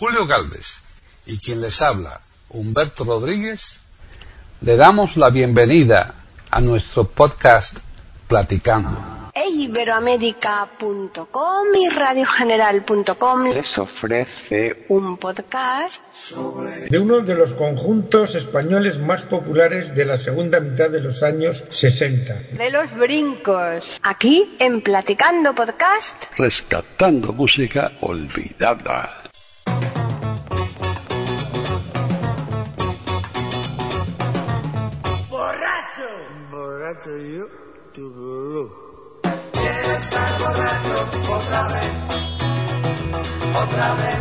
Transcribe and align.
Julio 0.00 0.26
Galvez 0.26 0.80
y 1.26 1.36
quien 1.36 1.60
les 1.60 1.82
habla, 1.82 2.22
Humberto 2.48 3.04
Rodríguez, 3.04 3.82
le 4.62 4.76
damos 4.76 5.18
la 5.18 5.28
bienvenida 5.28 6.14
a 6.50 6.62
nuestro 6.62 7.06
podcast 7.06 7.80
Platicando 8.26 8.96
iberoamérica.com 9.50 11.66
y 11.78 11.90
radiogeneral.com 11.90 13.52
les 13.52 13.78
ofrece 13.78 14.86
un 14.88 15.18
podcast 15.18 16.02
de 16.88 16.98
uno 16.98 17.20
de 17.20 17.34
los 17.34 17.52
conjuntos 17.52 18.36
españoles 18.36 18.98
más 18.98 19.26
populares 19.26 19.94
de 19.94 20.06
la 20.06 20.16
segunda 20.16 20.60
mitad 20.60 20.88
de 20.88 21.02
los 21.02 21.22
años 21.22 21.62
60. 21.68 22.34
De 22.56 22.70
los 22.70 22.94
brincos. 22.94 24.00
Aquí 24.02 24.56
en 24.58 24.80
Platicando 24.80 25.54
Podcast. 25.54 26.16
Rescatando 26.38 27.34
música 27.34 27.92
olvidada. 28.00 29.29
Borracho 36.70 37.16
yo. 37.16 37.46
Tu 37.92 38.70
Quiero 39.52 39.92
estar 39.92 40.38
borracho 40.38 40.94
otra 41.32 41.62
vez, 41.66 41.92
otra 43.62 43.94
vez, 43.94 44.18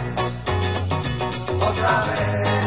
otra 1.62 2.06
vez. 2.06 2.59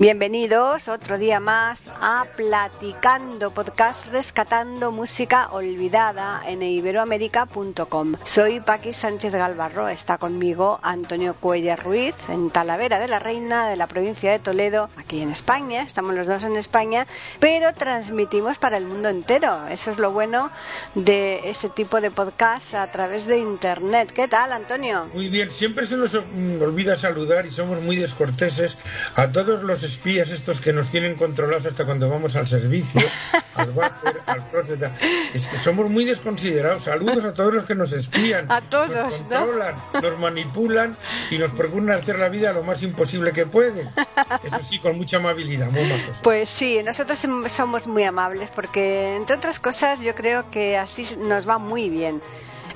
Bienvenidos 0.00 0.88
otro 0.88 1.18
día 1.18 1.40
más 1.40 1.82
a 2.00 2.24
Platicando 2.34 3.50
Podcast 3.50 4.06
Rescatando 4.06 4.92
Música 4.92 5.50
Olvidada 5.52 6.40
en 6.46 6.62
iberoamérica.com. 6.62 8.14
Soy 8.24 8.60
Paqui 8.60 8.94
Sánchez 8.94 9.34
Galvarro, 9.34 9.90
está 9.90 10.16
conmigo 10.16 10.80
Antonio 10.82 11.34
Cuellar 11.34 11.84
Ruiz 11.84 12.14
en 12.30 12.48
Talavera 12.48 12.98
de 12.98 13.08
la 13.08 13.18
Reina 13.18 13.68
de 13.68 13.76
la 13.76 13.88
provincia 13.88 14.32
de 14.32 14.38
Toledo, 14.38 14.88
aquí 14.96 15.20
en 15.20 15.32
España, 15.32 15.82
estamos 15.82 16.14
los 16.14 16.26
dos 16.26 16.44
en 16.44 16.56
España, 16.56 17.06
pero 17.38 17.74
transmitimos 17.74 18.56
para 18.56 18.78
el 18.78 18.86
mundo 18.86 19.10
entero. 19.10 19.66
Eso 19.68 19.90
es 19.90 19.98
lo 19.98 20.12
bueno 20.12 20.50
de 20.94 21.50
este 21.50 21.68
tipo 21.68 22.00
de 22.00 22.10
podcast 22.10 22.72
a 22.72 22.90
través 22.90 23.26
de 23.26 23.36
Internet. 23.36 24.12
¿Qué 24.14 24.28
tal, 24.28 24.52
Antonio? 24.52 25.10
Muy 25.12 25.28
bien, 25.28 25.52
siempre 25.52 25.84
se 25.84 25.98
nos 25.98 26.14
mm, 26.14 26.62
olvida 26.62 26.96
saludar 26.96 27.44
y 27.44 27.50
somos 27.50 27.82
muy 27.82 27.96
descorteses 27.96 28.78
a 29.14 29.30
todos 29.30 29.62
los 29.62 29.89
espías 29.92 30.30
estos 30.30 30.60
que 30.60 30.72
nos 30.72 30.90
tienen 30.90 31.14
controlados 31.14 31.66
hasta 31.66 31.84
cuando 31.84 32.08
vamos 32.08 32.36
al 32.36 32.46
servicio, 32.48 33.00
al 33.54 33.70
váter, 33.72 34.16
al 34.26 34.48
closet. 34.50 34.90
Es 35.34 35.48
que 35.48 35.58
somos 35.58 35.90
muy 35.90 36.04
desconsiderados. 36.04 36.84
Saludos 36.84 37.24
a 37.24 37.34
todos 37.34 37.52
los 37.54 37.64
que 37.64 37.74
nos 37.74 37.92
espían. 37.92 38.50
A 38.50 38.60
todos, 38.60 38.90
Nos 38.90 39.12
¿no? 39.22 39.28
controlan, 39.28 39.74
nos 40.02 40.18
manipulan 40.18 40.96
y 41.30 41.38
nos 41.38 41.52
procuran 41.52 41.90
hacer 41.90 42.18
la 42.18 42.28
vida 42.28 42.52
lo 42.52 42.62
más 42.62 42.82
imposible 42.82 43.32
que 43.32 43.46
pueden. 43.46 43.88
Eso 44.44 44.58
sí, 44.62 44.78
con 44.78 44.96
mucha 44.96 45.18
amabilidad, 45.18 45.70
muy 45.70 45.84
majos. 45.84 46.18
Pues 46.22 46.48
sí, 46.48 46.80
nosotros 46.84 47.22
som- 47.24 47.48
somos 47.48 47.86
muy 47.86 48.04
amables 48.04 48.50
porque, 48.54 49.16
entre 49.16 49.36
otras 49.36 49.60
cosas, 49.60 50.00
yo 50.00 50.14
creo 50.14 50.50
que 50.50 50.76
así 50.76 51.06
nos 51.18 51.48
va 51.48 51.58
muy 51.58 51.88
bien. 51.88 52.20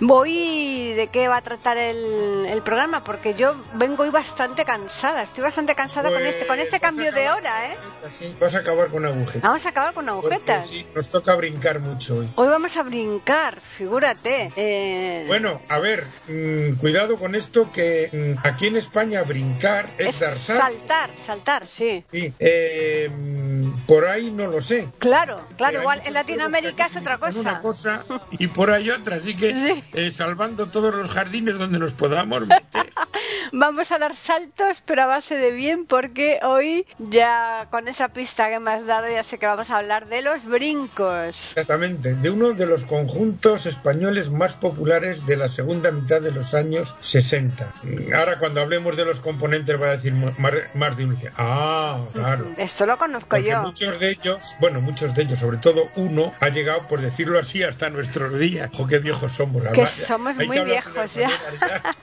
Voy 0.00 0.92
de 0.94 1.08
qué 1.08 1.28
va 1.28 1.36
a 1.38 1.42
tratar 1.42 1.76
el, 1.76 2.46
el 2.46 2.62
programa 2.62 3.04
porque 3.04 3.34
yo 3.34 3.54
vengo 3.74 4.02
hoy 4.02 4.10
bastante 4.10 4.64
cansada, 4.64 5.22
estoy 5.22 5.42
bastante 5.44 5.74
cansada 5.74 6.10
con 6.10 6.24
este 6.26 6.46
con 6.46 6.58
este 6.58 6.70
Pues 6.78 6.82
cambio 6.82 7.12
de 7.12 7.30
hora, 7.30 7.70
¿eh? 7.70 7.76
sí, 8.10 8.34
vas 8.40 8.54
a 8.54 8.58
acabar 8.58 8.88
con 8.88 9.04
agujetas. 9.04 9.42
Vamos 9.42 9.66
a 9.66 9.68
acabar 9.68 9.94
con 9.94 10.08
agujetas. 10.08 10.68
sí, 10.68 10.86
nos 10.94 11.08
toca 11.08 11.34
brincar 11.36 11.80
mucho 11.80 12.16
hoy. 12.18 12.28
Hoy 12.34 12.48
vamos 12.48 12.76
a 12.76 12.82
brincar, 12.82 13.58
figúrate. 13.60 14.52
Eh, 14.56 15.24
Bueno, 15.26 15.60
a 15.68 15.78
ver, 15.78 16.04
mm, 16.28 16.74
cuidado 16.74 17.16
con 17.16 17.34
esto 17.34 17.70
que 17.72 18.34
mm, 18.42 18.46
aquí 18.46 18.66
en 18.66 18.76
España 18.76 19.22
brincar 19.22 19.88
es, 19.98 20.08
es 20.08 20.20
dar 20.20 20.34
saltar, 20.36 21.10
saltar, 21.24 21.66
sí. 21.66 22.04
Sí, 22.12 22.32
eh, 22.38 23.08
mm, 23.10 23.53
por 23.86 24.04
ahí 24.06 24.30
no 24.30 24.46
lo 24.46 24.60
sé. 24.60 24.88
Claro, 24.98 25.40
claro, 25.56 25.80
igual 25.80 26.02
en 26.04 26.14
Latinoamérica 26.14 26.86
es 26.86 26.96
otra 26.96 27.18
cosa. 27.18 27.40
Una 27.40 27.60
cosa 27.60 28.04
y 28.32 28.48
por 28.48 28.70
ahí 28.70 28.90
otra, 28.90 29.16
así 29.16 29.36
que 29.36 29.50
Sí. 29.50 29.84
eh, 29.92 30.10
salvando 30.12 30.66
todos 30.68 30.94
los 30.94 31.10
jardines 31.10 31.58
donde 31.58 31.78
nos 31.78 31.92
podamos 31.92 32.46
meter. 32.46 32.92
Vamos 33.52 33.92
a 33.92 33.98
dar 33.98 34.16
saltos, 34.16 34.82
pero 34.84 35.02
a 35.02 35.06
base 35.06 35.36
de 35.36 35.52
bien, 35.52 35.86
porque 35.86 36.40
hoy 36.42 36.86
ya 36.98 37.68
con 37.70 37.86
esa 37.88 38.08
pista 38.08 38.48
que 38.50 38.58
me 38.58 38.72
has 38.72 38.84
dado 38.86 39.08
ya 39.08 39.22
sé 39.22 39.38
que 39.38 39.46
vamos 39.46 39.70
a 39.70 39.78
hablar 39.78 40.08
de 40.08 40.22
los 40.22 40.46
brincos. 40.46 41.50
Exactamente, 41.50 42.14
de 42.16 42.30
uno 42.30 42.52
de 42.54 42.66
los 42.66 42.84
conjuntos 42.84 43.66
españoles 43.66 44.30
más 44.30 44.56
populares 44.56 45.26
de 45.26 45.36
la 45.36 45.48
segunda 45.48 45.90
mitad 45.92 46.20
de 46.20 46.32
los 46.32 46.54
años 46.54 46.96
60. 47.00 47.72
Mm, 47.82 48.14
Ahora 48.14 48.38
cuando 48.38 48.60
hablemos 48.60 48.96
de 48.96 49.04
los 49.04 49.20
componentes 49.20 49.80
va 49.80 49.86
a 49.86 49.90
decir 49.90 50.14
más, 50.14 50.32
más 50.74 50.96
de 50.96 51.04
dice, 51.06 51.30
Ah, 51.36 51.98
claro. 52.12 52.46
Esto 52.56 52.86
lo 52.86 52.96
conozco 52.98 53.28
Porque 53.30 53.50
yo. 53.50 53.53
Muchos 53.62 53.98
de 54.00 54.10
ellos, 54.10 54.54
bueno, 54.60 54.80
muchos 54.80 55.14
de 55.14 55.22
ellos, 55.22 55.38
sobre 55.38 55.58
todo 55.58 55.88
uno, 55.96 56.32
ha 56.40 56.48
llegado, 56.48 56.82
por 56.88 57.00
decirlo 57.00 57.38
así, 57.38 57.62
hasta 57.62 57.90
nuestros 57.90 58.38
días. 58.38 58.70
¡Jo, 58.72 58.86
qué 58.86 58.98
viejos 58.98 59.32
somos! 59.32 59.62
la 59.62 59.72
Que 59.72 59.82
verdad. 59.82 59.94
somos 60.06 60.38
Hay 60.38 60.46
muy 60.46 60.58
que 60.58 60.64
viejos 60.64 61.14
ya. 61.14 61.30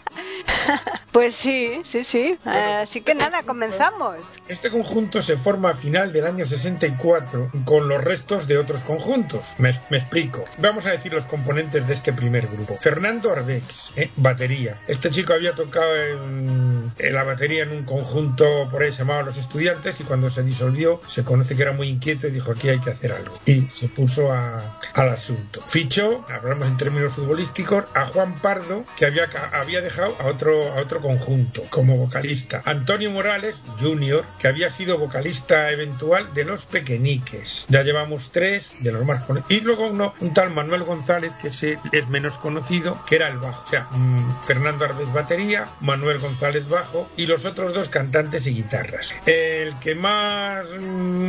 Pues 1.11 1.35
sí, 1.35 1.81
sí, 1.83 2.03
sí. 2.05 2.37
Eh, 2.45 2.79
Así 2.83 3.01
que 3.01 3.13
nada, 3.15 3.43
comenzamos. 3.43 4.17
Este 4.47 4.69
conjunto 4.69 5.21
se 5.21 5.35
forma 5.35 5.71
a 5.71 5.73
final 5.73 6.13
del 6.13 6.25
año 6.25 6.45
64 6.45 7.51
con 7.65 7.89
los 7.89 8.01
restos 8.01 8.47
de 8.47 8.57
otros 8.57 8.81
conjuntos. 8.83 9.53
Me, 9.57 9.77
me 9.89 9.97
explico. 9.97 10.45
Vamos 10.59 10.85
a 10.85 10.91
decir 10.91 11.13
los 11.13 11.25
componentes 11.25 11.85
de 11.87 11.93
este 11.93 12.13
primer 12.13 12.47
grupo. 12.47 12.77
Fernando 12.79 13.31
Arbex, 13.31 13.91
eh, 13.97 14.09
batería. 14.15 14.79
Este 14.87 15.09
chico 15.09 15.33
había 15.33 15.53
tocado 15.53 15.93
en, 15.97 16.93
en 16.97 17.13
la 17.13 17.23
batería 17.23 17.63
en 17.63 17.71
un 17.71 17.83
conjunto 17.83 18.69
por 18.71 18.83
ahí 18.83 18.91
se 18.91 18.99
llamaba 18.99 19.23
Los 19.23 19.37
Estudiantes 19.37 19.99
y 19.99 20.03
cuando 20.03 20.29
se 20.29 20.43
disolvió 20.43 21.01
se 21.07 21.23
conoce 21.31 21.55
que 21.55 21.61
era 21.61 21.71
muy 21.71 21.87
inquieto 21.87 22.27
y 22.27 22.31
dijo 22.31 22.51
aquí 22.51 22.69
hay 22.69 22.79
que 22.79 22.91
hacer 22.91 23.11
algo. 23.13 23.33
Y 23.45 23.61
se 23.61 23.87
puso 23.87 24.31
a- 24.33 24.79
al 24.93 25.09
asunto. 25.09 25.61
Fichó, 25.65 26.25
hablamos 26.29 26.67
en 26.67 26.77
términos 26.77 27.13
futbolísticos, 27.13 27.85
a 27.93 28.05
Juan 28.05 28.41
Pardo 28.41 28.83
que 28.97 29.05
había, 29.05 29.29
había 29.53 29.81
dejado 29.81 30.15
a 30.19 30.25
otro, 30.25 30.73
a 30.73 30.75
otro 30.81 30.99
conjunto 31.01 31.63
como 31.69 31.95
vocalista. 31.97 32.61
Antonio 32.65 33.09
Morales, 33.11 33.63
Junior, 33.79 34.25
que 34.39 34.47
había 34.49 34.69
sido 34.69 34.97
vocalista 34.97 35.71
eventual 35.71 36.33
de 36.33 36.43
Los 36.43 36.65
Pequeñiques. 36.65 37.65
Ya 37.69 37.83
llevamos 37.83 38.31
tres 38.31 38.75
de 38.79 38.91
los 38.91 39.05
más 39.05 39.23
conocidos. 39.23 39.51
Y 39.51 39.61
luego 39.61 39.87
uno, 39.87 40.13
un 40.19 40.33
tal 40.33 40.49
Manuel 40.51 40.83
González, 40.83 41.31
que 41.41 41.51
se- 41.51 41.79
es 41.91 42.07
menos 42.09 42.37
conocido, 42.37 43.03
que 43.07 43.15
era 43.15 43.29
el 43.29 43.37
bajo. 43.37 43.63
O 43.63 43.67
sea, 43.67 43.87
mm, 43.91 44.43
Fernando 44.43 44.85
Arbez 44.85 45.11
batería, 45.13 45.69
Manuel 45.79 46.19
González 46.19 46.67
bajo 46.67 47.09
y 47.17 47.25
los 47.27 47.45
otros 47.45 47.73
dos 47.73 47.87
cantantes 47.89 48.47
y 48.47 48.53
guitarras. 48.53 49.13
El 49.25 49.75
que 49.77 49.95
más 49.95 50.65
mm, 50.79 51.20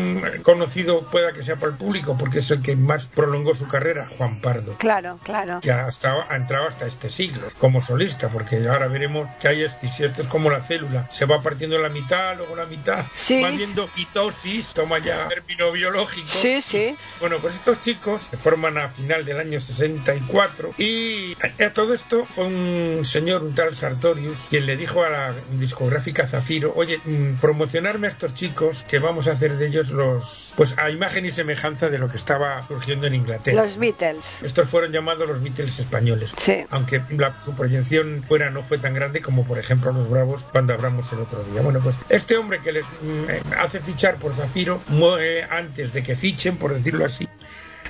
conocido 0.43 1.03
pueda 1.11 1.33
que 1.33 1.43
sea 1.43 1.57
para 1.57 1.73
el 1.73 1.79
público, 1.79 2.17
porque 2.19 2.39
es 2.39 2.51
el 2.51 2.63
que 2.63 2.77
más 2.77 3.07
prolongó 3.07 3.55
su 3.55 3.69
carrera, 3.69 4.09
Juan 4.19 4.41
Pardo 4.41 4.75
Claro, 4.79 5.19
claro. 5.23 5.61
que 5.61 5.73
ha, 5.73 5.89
estado- 5.89 6.25
ha 6.29 6.37
entrado 6.37 6.69
hasta 6.69 6.87
este 6.87 7.11
siglo 7.11 7.49
como 7.59 7.81
solista, 7.81 8.29
porque 8.29 8.69
ahora 8.69 8.89
veremos 8.89 9.29
que 9.41 9.49
hay 9.49 9.63
este, 9.63 9.89
si 9.89 10.05
esto 10.05 10.23
es 10.23 10.29
como 10.29 10.51
la 10.51 10.61
célula, 10.61 11.09
se 11.11 11.25
va 11.25 11.41
partiendo 11.43 11.79
la 11.79 11.89
mitad, 11.89 12.37
luego 12.37 12.57
la 12.57 12.67
mitad, 12.67 13.05
Sí. 13.17 13.43
va 13.43 13.51
viendo 13.51 13.89
mitosis, 13.97 14.73
toma 14.75 14.99
ya 14.99 15.29
término 15.29 15.73
biológico. 15.73 16.29
Sí, 16.29 16.61
sí. 16.63 16.97
Bueno, 17.21 17.39
pues 17.41 17.55
estos 17.55 17.81
chicos 17.81 18.23
se 18.31 18.37
forman 18.37 18.79
a 18.79 18.89
final 18.89 19.25
del 19.25 19.39
año 19.41 19.61
64 19.61 20.75
y 20.79 21.37
a 21.63 21.73
todo 21.73 21.95
esto 21.95 22.25
fue 22.27 22.47
un 22.47 23.05
señor, 23.05 23.43
un 23.43 23.55
tal 23.55 23.75
Sartorius, 23.75 24.47
quien 24.51 24.67
le 24.67 24.77
dijo 24.77 25.03
a 25.05 25.11
la 25.11 25.35
discográfica 25.53 26.27
Zafiro, 26.27 26.73
oye, 26.77 27.01
mm, 27.05 27.35
promocionarme 27.41 28.07
a 28.07 28.11
estos 28.11 28.35
chicos 28.35 28.85
que 28.89 28.99
vamos 28.99 29.29
a 29.29 29.33
hacer 29.33 29.57
de 29.57 29.67
ellos 29.67 29.82
los, 29.91 30.53
pues 30.57 30.79
a 30.79 30.91
imagen 30.91 31.27
y 31.27 31.31
semejanza 31.31 31.89
de 31.89 31.99
lo 31.99 32.09
que 32.09 32.17
estaba 32.17 32.67
surgiendo 32.67 33.07
en 33.07 33.15
Inglaterra. 33.15 33.63
Los 33.63 33.77
Beatles. 33.79 34.39
Estos 34.43 34.69
fueron 34.69 34.93
llamados 34.93 35.27
los 35.29 35.43
Beatles 35.43 35.79
españoles. 35.79 36.33
Sí. 36.39 36.65
Aunque 36.71 37.03
la- 37.11 37.39
su 37.41 37.55
proyección 37.55 38.25
fuera 38.27 38.51
no 38.51 38.63
fue 38.63 38.79
tan 38.79 38.95
grande 38.95 39.21
como 39.21 39.45
por 39.45 39.59
ejemplo 39.59 39.93
los 39.93 40.09
Bravos 40.09 40.45
cuando 40.53 40.73
hablamos 40.75 41.13
el 41.13 41.21
otro 41.21 41.43
día. 41.45 41.63
Bueno, 41.63 41.81
pues 41.81 41.97
este 42.09 42.37
hombre 42.37 42.61
que 42.63 42.73
les 42.73 42.85
mm, 42.85 43.31
eh, 43.31 43.43
hace 43.59 43.81
fichar 43.81 44.17
por 44.17 44.33
Zafiro 44.35 44.81
muere 44.89 45.45
antes 45.45 45.93
de 45.93 46.03
que 46.03 46.17
fichen, 46.17 46.57
por 46.57 46.73
decirlo 46.75 47.05
así. 47.05 47.29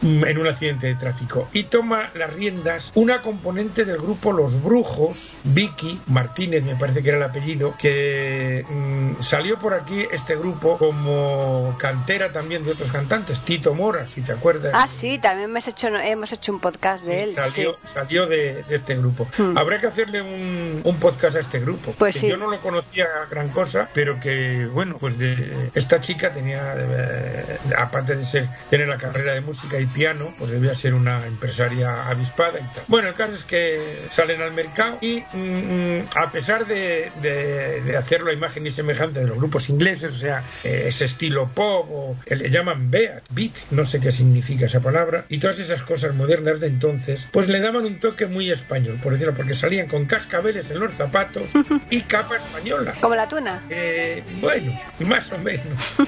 Mm, 0.03 0.25
en 0.25 0.39
un 0.39 0.47
accidente 0.47 0.87
de 0.87 0.95
tráfico. 0.95 1.49
Y 1.53 1.65
toma 1.65 2.11
las 2.15 2.33
riendas 2.33 2.93
una 2.95 3.23
componente 3.23 3.85
del 3.85 3.99
grupo 3.99 4.33
Los 4.33 4.63
Brujos, 4.63 5.39
Vicky 5.45 6.01
Martínez, 6.07 6.63
me 6.65 6.77
parece 6.77 7.03
que 7.03 7.09
era 7.09 7.19
el 7.19 7.25
apellido, 7.25 7.75
que 7.79 8.65
mm, 8.69 9.23
salió 9.23 9.59
por 9.59 9.75
aquí 9.75 10.07
este 10.13 10.37
grupo 10.37 10.79
como 10.79 11.77
cantera 11.79 12.33
también 12.33 12.65
de 12.65 12.73
otros 12.73 12.91
cantantes, 12.91 13.41
Tito 13.43 13.75
Mora, 13.75 14.07
si 14.07 14.23
te 14.23 14.33
acuerdas. 14.33 14.73
Ah, 14.75 14.89
sí, 14.89 15.19
también 15.19 15.51
hemos 15.51 15.69
hecho, 15.69 15.89
hemos 15.89 16.33
hecho 16.33 16.53
un 16.53 16.61
podcast 16.61 17.05
de 17.07 17.25
él. 17.25 17.33
Salió, 17.33 17.73
sí. 17.73 17.89
salió 17.93 18.27
de, 18.27 18.63
de 18.65 18.77
este 18.77 18.97
grupo. 18.97 19.27
Hmm. 19.37 19.57
Habrá 19.57 19.81
que 19.81 19.87
hacerle 19.87 20.23
un, 20.23 20.81
un 20.85 20.97
podcast 20.97 21.37
a 21.37 21.41
este 21.41 21.61
grupo. 21.61 21.95
Pues 21.99 22.15
que 22.15 22.21
sí. 22.21 22.29
Yo 22.29 22.37
no 22.37 22.51
lo 22.51 22.59
conocía 22.61 23.07
gran 23.31 23.49
cosa, 23.49 23.89
pero 23.95 24.21
que, 24.21 24.67
bueno, 24.67 24.97
pues 24.99 25.19
de 25.19 25.71
esta 25.75 26.01
chica 26.01 26.33
tenía, 26.33 26.75
eh, 26.77 27.59
aparte 27.77 28.17
de 28.17 28.25
ser 28.25 28.49
tener 28.71 28.89
la 28.89 28.97
carrera 28.97 29.33
de 29.33 29.41
música 29.41 29.79
y 29.79 29.87
piano, 29.93 30.35
pues 30.39 30.51
debía 30.51 30.75
ser 30.75 30.95
una 30.95 31.27
empresaria 31.27 32.09
avispada 32.09 32.59
y 32.59 32.75
tal. 32.75 32.85
Bueno, 32.89 33.09
el 33.09 33.15
caso 33.15 33.35
es 33.35 33.45
que 33.45 33.99
salen 34.11 34.43
al 34.43 34.53
mercado 34.53 34.99
y 35.01 35.23
mm, 35.33 35.39
mm, 35.39 36.09
a 36.17 36.31
pesar 36.31 36.67
de, 36.67 37.11
de, 37.21 37.81
de 37.83 37.97
hacerlo 37.97 38.31
a 38.31 38.33
imagen 38.33 38.67
y 38.67 38.71
semejanza 38.71 39.21
de 39.21 39.27
los 39.27 39.37
grupos 39.37 39.69
ingleses, 39.69 40.15
o 40.15 40.19
sea, 40.19 40.45
eh, 40.65 40.85
ese 40.87 41.05
estilo 41.05 41.49
pop, 41.49 41.87
o 41.91 42.17
le 42.27 42.51
llaman 42.51 42.91
beat, 42.91 43.23
beat, 43.31 43.53
no 43.71 43.85
sé 43.85 44.01
qué 44.01 44.13
significa 44.13 44.67
esa 44.67 44.81
palabra, 44.81 45.25
y 45.29 45.39
todas 45.39 45.59
esas 45.59 45.83
cosas 45.83 46.15
modernas 46.15 46.61
de 46.61 46.67
entonces, 46.67 47.29
pues 47.31 47.49
le 47.49 47.61
daban 47.61 47.85
un 47.85 48.01
toque 48.01 48.27
muy 48.27 48.51
español, 48.51 48.99
por 49.03 49.13
decirlo, 49.13 49.35
porque 49.35 49.55
salían 49.55 49.89
con 49.89 50.07
cascabeles 50.07 50.71
en 50.71 50.81
los 50.81 50.93
zapatos 50.93 51.51
y 51.91 52.03
capa 52.03 52.37
española. 52.37 52.95
Como 53.01 53.15
la 53.15 53.29
tuna. 53.29 53.63
Eh, 53.71 54.23
bueno, 54.41 54.79
más 55.01 55.33
o 55.33 55.39
menos. 55.39 55.97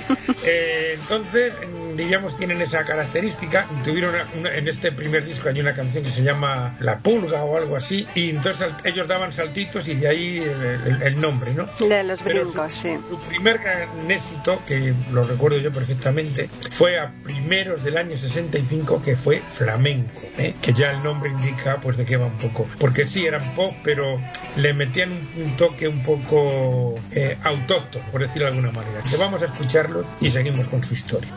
Eh, 0.47 0.99
entonces, 1.01 1.55
mm, 1.55 1.97
diríamos, 1.97 2.37
tienen 2.37 2.61
esa 2.61 2.85
característica. 2.85 3.64
Tuvieron 3.85 4.15
una- 4.15 4.29
una- 4.39 4.55
en 4.55 4.69
este 4.69 4.93
primer 4.93 5.25
disco 5.25 5.49
hay 5.49 5.61
una 5.61 5.75
canción 5.75 6.05
que 6.05 6.11
se 6.11 6.23
llama 6.23 6.77
La 6.81 6.99
Pulga 6.99 7.45
o 7.45 7.57
algo 7.57 7.77
así, 7.77 8.07
y 8.15 8.31
entonces 8.31 8.69
ellos 8.85 9.07
daban 9.09 9.33
saltitos 9.33 9.89
y 9.89 9.95
de 9.95 10.09
ahí 10.09 10.39
el, 10.39 10.93
el- 10.93 11.03
el 11.03 11.21
nombre, 11.21 11.53
¿no? 11.55 11.67
De 11.87 12.05
los 12.05 12.21
Pero 12.23 12.43
brincos, 12.45 12.75
su, 12.75 12.81
sí. 12.83 12.97
su 13.09 13.19
primer 13.21 13.59
gran 13.59 14.11
éxito, 14.11 14.61
que 14.67 14.95
lo 15.13 15.25
recuerdo 15.25 15.59
yo 15.59 15.73
perfectamente, 15.73 16.49
fue 16.71 16.99
a 16.99 17.13
primeros 17.23 17.83
del 17.85 17.97
año 17.97 18.17
65, 18.17 19.03
que 19.03 19.17
fue 19.17 19.41
Flamenco, 19.47 20.23
¿eh? 20.39 20.55
que 20.63 20.73
ya 20.73 20.91
el 20.93 21.03
nombre 21.03 21.31
indica 21.31 21.79
pues 21.81 21.97
de 21.97 22.05
qué 22.05 22.17
va 22.17 22.27
un 22.27 22.39
poco. 22.39 22.67
Porque 22.79 23.07
sí, 23.07 23.27
eran 23.27 23.55
pop, 23.55 23.73
pero 23.83 24.21
le 24.57 24.73
metían 24.75 25.11
un, 25.11 25.43
un 25.45 25.57
toque 25.57 25.89
un 25.89 26.03
poco 26.03 26.95
eh, 27.13 27.37
autóctono, 27.43 28.05
por 28.11 28.21
decirlo 28.21 28.45
de 28.47 28.57
alguna 28.57 28.73
manera. 28.73 29.01
Que 29.09 29.17
vamos 29.17 29.43
a 29.43 29.47
escucharlo 29.47 30.05
y 30.21 30.31
seguimos 30.31 30.69
con 30.69 30.83
su 30.83 30.95
historia. 30.95 31.33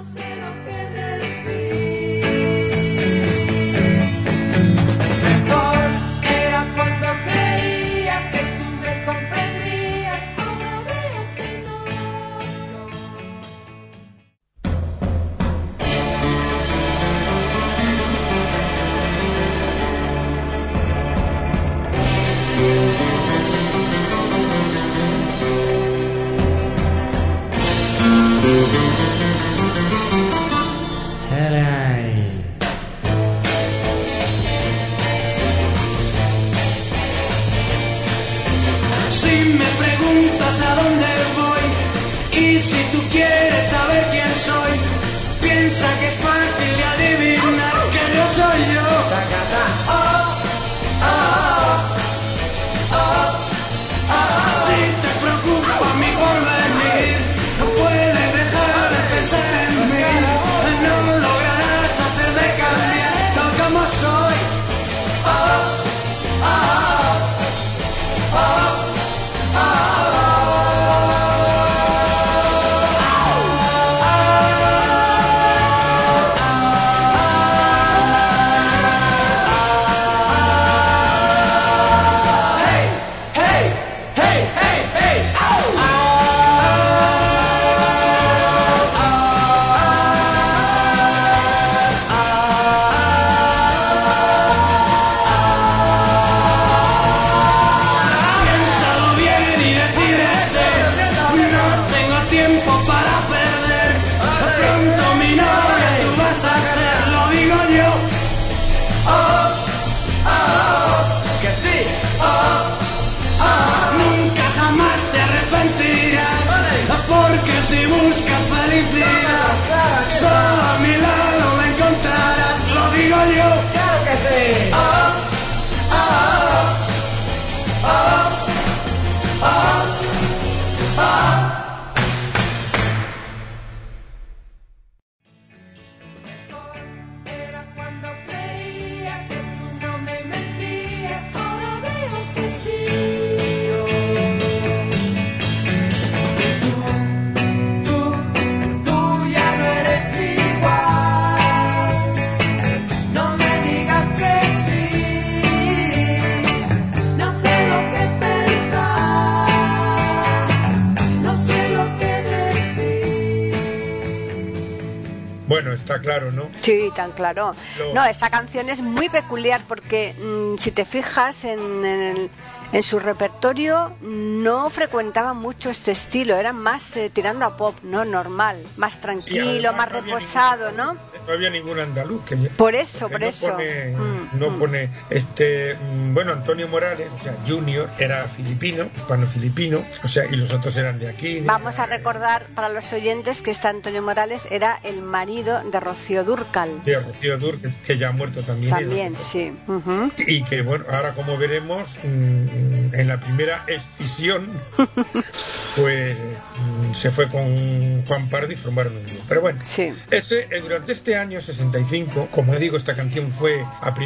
Sí, 166.67 166.91
tan 166.93 167.11
claro. 167.13 167.55
No, 167.93 168.03
esta 168.05 168.29
canción 168.29 168.69
es 168.69 168.81
muy 168.81 169.07
peculiar 169.07 169.61
porque 169.67 170.13
mm, 170.19 170.57
si 170.57 170.71
te 170.71 170.83
fijas 170.83 171.45
en, 171.45 171.59
en 171.85 172.01
el- 172.01 172.31
en 172.73 172.83
su 172.83 172.99
repertorio 172.99 173.95
no 174.01 174.69
frecuentaba 174.69 175.33
mucho 175.33 175.69
este 175.69 175.91
estilo, 175.91 176.35
eran 176.35 176.57
más 176.57 176.95
eh, 176.97 177.09
tirando 177.13 177.45
a 177.45 177.55
pop, 177.57 177.75
¿no? 177.83 178.03
Normal, 178.05 178.61
más 178.77 178.95
Sí, 178.95 178.99
tranquilo, 179.01 179.69
además 179.69 179.75
más 179.77 179.91
no 179.91 180.01
reposado, 180.01 180.71
ningún- 180.71 180.77
¿no? 180.77 180.93
No 181.27 181.33
había 181.33 181.49
ningún 181.49 181.79
andaluz 181.79 182.23
que 182.25 182.37
yo- 182.37 182.49
Por 182.57 182.75
eso, 182.75 183.09
por 183.09 183.21
no 183.21 183.25
eso. 183.27 183.47
Pone, 183.51 183.95
Mm, 183.97 184.39
no 184.39 184.49
mm. 184.51 184.59
pone 184.59 184.89
este 185.09 185.75
mm, 185.75 186.13
bueno 186.13 186.33
Antonio 186.33 186.67
Morales 186.67 187.07
o 187.19 187.23
sea 187.23 187.35
Junior 187.47 187.89
era 187.99 188.25
filipino 188.27 188.89
hispano 188.95 189.27
filipino 189.27 189.83
o 190.03 190.07
sea 190.07 190.25
y 190.25 190.35
los 190.35 190.53
otros 190.53 190.75
eran 190.77 190.99
de 190.99 191.09
aquí 191.09 191.35
de- 191.41 191.47
Vamos 191.47 191.79
a 191.79 191.85
recordar 191.85 192.45
para 192.55 192.69
los 192.69 192.91
oyentes 192.93 193.41
que 193.41 193.51
este 193.51 193.67
Antonio 193.67 194.01
Morales 194.01 194.47
era 194.51 194.79
el 194.83 195.01
marido 195.01 195.61
de 195.63 195.79
Rocío 195.79 196.23
Durcal. 196.23 196.83
de 196.83 196.99
Rocío 196.99 197.37
Dur 197.37 197.59
que, 197.85 197.97
ya 197.97 198.09
ha 198.09 198.11
muerto 198.11 198.41
también 198.43 198.71
También, 198.73 199.15
sí. 199.15 199.53
Ujú. 199.67 200.11
y 200.27 200.43
que 200.43 200.61
bueno 200.61 200.85
ahora 200.91 201.13
como 201.13 201.37
veremos 201.37 201.97
mm, 202.03 202.56
en 202.93 203.07
la 203.07 203.19
primera 203.19 203.63
escisión, 203.67 204.47
pues 205.75 206.15
mm, 206.17 206.93
se 206.93 207.11
fue 207.11 207.29
con 207.29 208.05
Juan 208.05 208.29
Pardo 208.29 208.51
y 208.51 208.55
formaron 208.55 208.95
un 208.97 209.03
grupo. 209.05 209.23
Pero 209.27 209.41
bueno, 209.41 209.59
Sí. 209.65 209.93
ese, 210.11 210.47
eh, 210.51 210.61
durante 210.61 210.91
este 210.93 211.15
año 211.15 211.39
65, 211.41 212.29
como 212.31 212.55
digo, 212.55 212.77
esta 212.77 212.95
canción 212.95 213.29
fue 213.31 213.63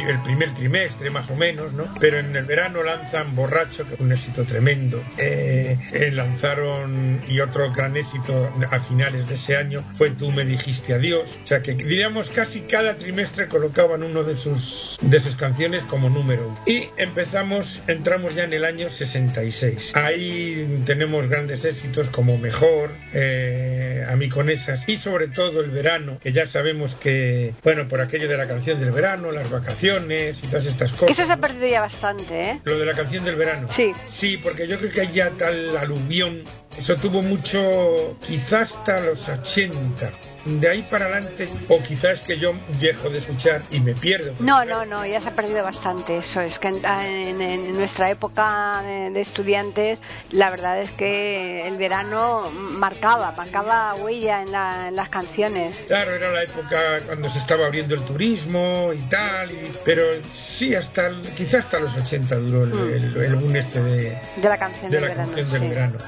el 0.08 0.18
primer 0.22 0.52
trimestre 0.54 1.10
más 1.10 1.30
o 1.30 1.36
menos, 1.36 1.72
¿no? 1.72 1.92
Pero 2.00 2.18
en 2.18 2.34
el 2.36 2.44
verano 2.44 2.82
lanzan 2.82 3.34
Borracho, 3.34 3.88
que 3.88 3.96
fue 3.96 4.06
un 4.06 4.12
éxito 4.12 4.44
tremendo. 4.44 5.02
Eh, 5.18 5.78
eh, 5.92 6.10
lanzaron, 6.12 7.20
y 7.28 7.40
otro 7.40 7.72
gran 7.72 7.96
éxito 7.96 8.52
a 8.70 8.78
finales 8.80 9.28
de 9.28 9.34
ese 9.34 9.56
año, 9.56 9.82
fue 9.94 10.10
Tú 10.12 10.30
me 10.30 10.44
dijiste 10.44 10.92
adiós. 10.94 11.38
O 11.42 11.46
sea 11.46 11.62
que 11.62 11.74
diríamos 11.74 12.28
casi 12.30 12.60
cada 12.60 12.96
trimestre 12.96 13.48
colocaban 13.48 14.02
uno 14.02 14.22
de 14.24 14.36
sus, 14.36 14.98
de 15.00 15.20
sus 15.20 15.36
canciones 15.36 15.82
como 15.84 16.10
número 16.10 16.48
uno. 16.48 16.60
Y 16.66 16.88
empezamos, 16.98 17.82
entramos 17.86 18.34
ya 18.34 18.41
en 18.42 18.52
el 18.52 18.64
año 18.64 18.90
66. 18.90 19.92
Ahí 19.94 20.82
tenemos 20.84 21.28
grandes 21.28 21.64
éxitos 21.64 22.08
como 22.08 22.38
Mejor, 22.38 22.90
eh, 23.12 24.04
A 24.08 24.16
mí 24.16 24.28
con 24.28 24.50
esas, 24.50 24.88
y 24.88 24.98
sobre 24.98 25.28
todo 25.28 25.60
el 25.60 25.70
verano, 25.70 26.18
que 26.22 26.32
ya 26.32 26.46
sabemos 26.46 26.94
que, 26.94 27.54
bueno, 27.62 27.88
por 27.88 28.00
aquello 28.00 28.28
de 28.28 28.36
la 28.36 28.46
canción 28.48 28.80
del 28.80 28.90
verano, 28.90 29.30
las 29.30 29.50
vacaciones 29.50 30.42
y 30.42 30.46
todas 30.48 30.66
estas 30.66 30.92
cosas. 30.92 31.10
eso 31.10 31.26
se 31.26 31.32
ha 31.32 31.36
perdido 31.36 31.68
ya 31.68 31.80
bastante, 31.80 32.42
¿eh? 32.42 32.60
Lo 32.64 32.78
de 32.78 32.86
la 32.86 32.92
canción 32.92 33.24
del 33.24 33.36
verano. 33.36 33.68
Sí. 33.70 33.92
Sí, 34.06 34.38
porque 34.42 34.66
yo 34.66 34.78
creo 34.78 34.90
que 34.90 35.00
hay 35.02 35.12
ya 35.12 35.30
tal 35.30 35.76
aluvión. 35.76 36.42
Eso 36.76 36.96
tuvo 36.96 37.22
mucho, 37.22 38.16
quizás 38.26 38.74
hasta 38.74 39.00
los 39.00 39.28
80. 39.28 40.10
De 40.44 40.68
ahí 40.68 40.82
para 40.90 41.04
adelante, 41.04 41.48
o 41.68 41.80
quizás 41.84 42.22
que 42.22 42.36
yo 42.36 42.52
dejo 42.80 43.08
de 43.10 43.18
escuchar 43.18 43.62
y 43.70 43.78
me 43.78 43.94
pierdo. 43.94 44.34
No, 44.40 44.64
no, 44.64 44.84
no, 44.84 45.06
ya 45.06 45.20
se 45.20 45.28
ha 45.28 45.32
perdido 45.32 45.62
bastante 45.62 46.16
eso. 46.18 46.40
Es 46.40 46.58
que 46.58 46.66
en, 46.68 46.84
en- 46.84 47.40
en 47.40 47.76
nuestra 47.76 48.10
época 48.10 48.82
de, 48.82 49.20
estudiantes, 49.20 50.02
la 50.32 50.50
verdad 50.50 50.80
es 50.80 50.90
que 50.90 51.64
el 51.68 51.76
verano 51.76 52.50
marcaba, 52.50 53.30
marcaba 53.36 53.94
huella 53.94 54.42
en, 54.42 54.50
la- 54.50 54.88
en 54.88 54.96
las 54.96 55.10
canciones. 55.10 55.84
Claro, 55.86 56.12
era 56.12 56.32
la 56.32 56.42
época 56.42 57.02
cuando 57.06 57.28
se 57.28 57.38
estaba 57.38 57.66
abriendo 57.66 57.94
el 57.94 58.02
turismo 58.02 58.90
y 58.92 59.02
tal, 59.02 59.52
y- 59.52 59.72
pero 59.84 60.02
sí, 60.32 60.74
hasta 60.74 61.12
quizás 61.36 61.66
hasta 61.66 61.78
los 61.78 61.94
80 61.96 62.34
duró 62.36 62.64
el, 62.64 62.72
el, 62.94 63.16
el 63.16 63.36
boom 63.36 63.54
este 63.54 63.80
de, 63.80 64.18
De 64.38 64.48
la 64.48 64.58
canción 64.58 64.90
de 64.90 64.96
del 64.98 65.02
la 65.02 65.08
verano. 65.14 65.32
canción 65.36 65.50
del 65.52 65.62
sí. 65.62 65.68
verano. 65.68 65.98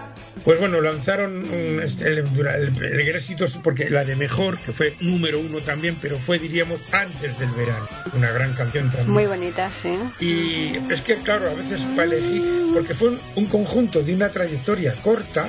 Pues 0.44 0.60
bueno, 0.60 0.80
lanzaron 0.82 1.36
un- 1.36 1.80
este, 1.82 2.06
el, 2.08 2.18
el- 2.18 2.84
el 2.84 3.04
gran 3.06 3.16
éxito, 3.16 3.46
porque 3.62 3.88
la 3.88 4.04
de 4.04 4.14
Mejor, 4.14 4.58
que 4.58 4.72
fue 4.72 4.94
número 5.00 5.38
uno 5.40 5.58
también, 5.60 5.96
pero 6.02 6.18
fue, 6.18 6.38
diríamos, 6.38 6.80
antes 6.92 7.38
del 7.38 7.50
verano. 7.52 7.86
Una 8.12 8.30
gran 8.30 8.52
canción 8.52 8.88
también. 8.90 9.10
Muy 9.10 9.26
bonita, 9.26 9.70
sí. 9.70 9.98
Y 10.20 10.76
es 10.92 11.00
que, 11.00 11.16
claro, 11.16 11.50
a 11.50 11.54
veces 11.54 11.82
para 11.96 12.04
elegir, 12.04 12.42
porque 12.74 12.94
fue 12.94 13.08
un, 13.08 13.20
un 13.36 13.46
conjunto 13.46 14.02
de 14.02 14.14
una 14.14 14.28
trayectoria 14.28 14.94
corta, 15.02 15.48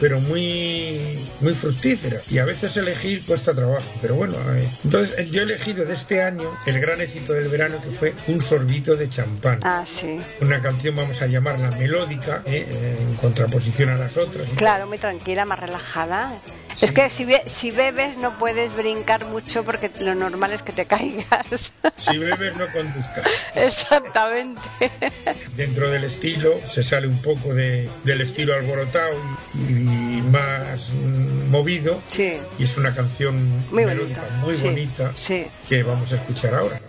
pero 0.00 0.20
muy, 0.20 1.18
muy 1.40 1.54
fructífera. 1.54 2.20
Y 2.30 2.38
a 2.38 2.44
veces 2.44 2.76
elegir 2.76 3.22
cuesta 3.24 3.54
trabajo. 3.54 3.84
Pero 4.02 4.14
bueno, 4.14 4.34
eh, 4.54 4.68
entonces 4.84 5.18
eh, 5.18 5.28
yo 5.30 5.40
he 5.40 5.44
elegido 5.44 5.84
de 5.84 5.94
este 5.94 6.22
año 6.22 6.50
el 6.66 6.80
gran 6.80 7.00
éxito 7.00 7.32
del 7.32 7.48
verano, 7.48 7.80
que 7.82 7.90
fue 7.90 8.14
Un 8.28 8.40
sorbito 8.40 8.96
de 8.96 9.08
champán. 9.08 9.60
Ah, 9.62 9.84
sí. 9.86 10.18
Una 10.40 10.60
canción, 10.62 10.96
vamos 10.96 11.22
a 11.22 11.26
llamarla 11.26 11.70
melódica, 11.72 12.42
eh, 12.46 12.96
en 12.98 13.14
contraposición 13.16 13.88
a 13.90 13.96
las 13.96 14.16
otras. 14.16 14.48
Claro, 14.56 14.86
muy 14.86 14.98
tranquila, 14.98 15.44
más 15.44 15.58
relajada. 15.58 16.34
Sí. 16.74 16.84
Es 16.86 16.92
que 16.92 17.08
si, 17.08 17.24
be- 17.24 17.42
si 17.46 17.70
bebes 17.70 18.18
no 18.18 18.36
puedes 18.38 18.74
brincar 18.74 19.24
mucho 19.26 19.64
porque 19.64 19.90
lo 20.00 20.14
normal 20.14 20.52
es 20.52 20.62
que 20.62 20.72
te 20.72 20.84
caigas. 20.86 21.72
Si 21.96 22.18
bebes, 22.18 22.56
no 22.56 22.66
conduzcas. 22.72 23.24
Exactamente. 23.54 24.60
Dentro 25.56 25.90
del 25.90 26.04
estilo, 26.04 26.60
se 26.66 26.82
sale 26.82 27.06
un 27.06 27.20
poco 27.22 27.54
de, 27.54 27.88
del 28.04 28.20
estilo 28.20 28.54
alborotado 28.54 29.14
y, 29.54 29.72
y 29.72 29.85
más 30.30 30.90
movido. 31.50 32.00
Sí, 32.10 32.38
Y 32.58 32.64
es 32.64 32.76
una 32.76 32.94
canción 32.94 33.36
muy 33.70 33.84
melódica 33.84 34.22
bonita. 34.22 34.36
muy 34.46 34.56
Sí, 34.56 34.64
bonita 34.64 35.12
Sí. 35.14 35.46
que 35.68 35.82
vamos 35.82 36.12
a 36.12 36.16
escuchar 36.16 36.54
ahora. 36.54 36.80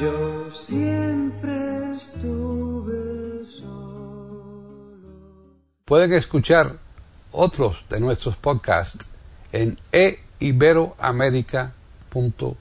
Yo 0.00 0.50
siempre 0.50 1.94
estuve 1.96 3.44
solo. 3.46 4.98
Pueden 5.84 6.12
escuchar 6.14 6.72
otros 7.30 7.84
de 7.88 8.00
nuestros 8.00 8.36
podcasts 8.36 9.06
en 9.52 9.76
eiberoamerica.com. 9.92 11.83
Nunca 12.14 12.54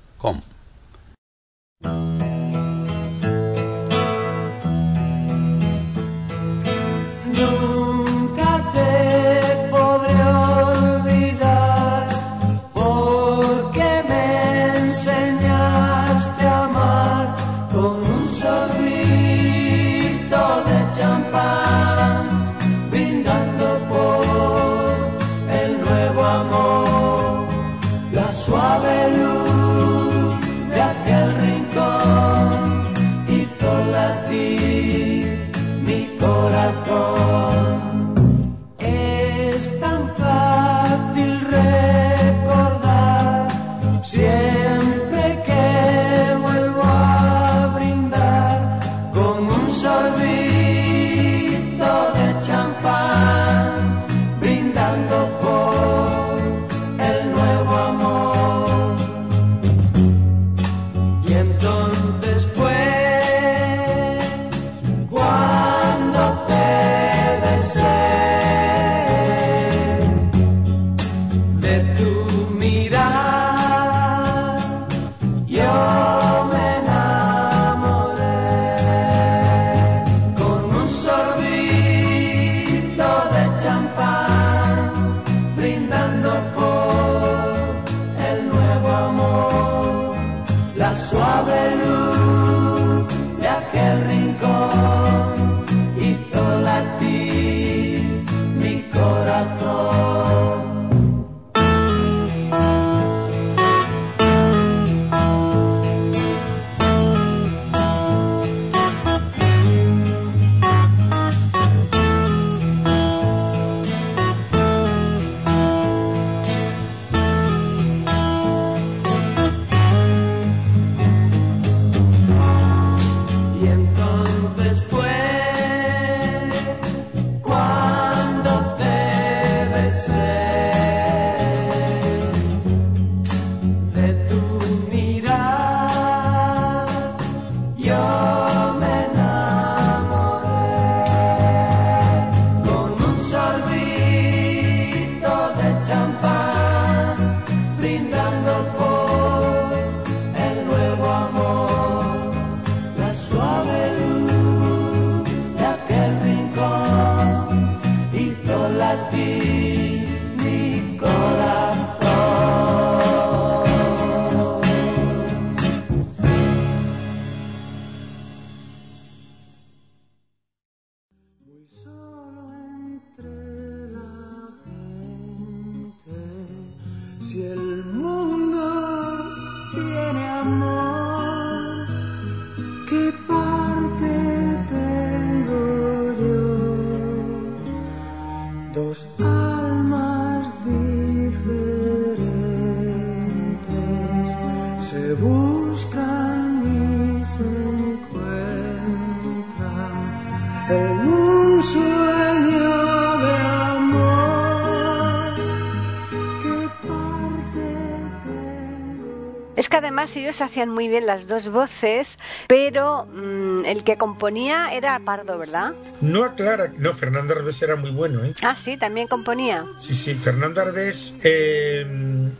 además 210.14 210.18
ellos 210.18 210.42
hacían 210.42 210.70
muy 210.70 210.88
bien 210.88 211.06
las 211.06 211.28
dos 211.28 211.50
voces, 211.50 212.18
pero 212.48 213.06
mm, 213.06 213.66
el 213.66 213.84
que 213.84 213.98
componía 213.98 214.74
era 214.74 215.00
Pardo, 215.00 215.38
¿verdad? 215.38 215.74
No 216.02 216.24
aclara, 216.24 216.72
no, 216.78 216.94
Fernando 216.94 217.34
Arbés 217.34 217.62
era 217.62 217.76
muy 217.76 217.92
bueno, 217.92 218.24
¿eh? 218.24 218.34
Ah, 218.42 218.56
sí, 218.56 218.78
también 218.78 219.08
componía. 219.08 219.66
Sí, 219.80 219.96
sí, 219.96 220.14
Fernando 220.16 220.62
Arbés, 220.62 221.14
eh, 221.24 221.86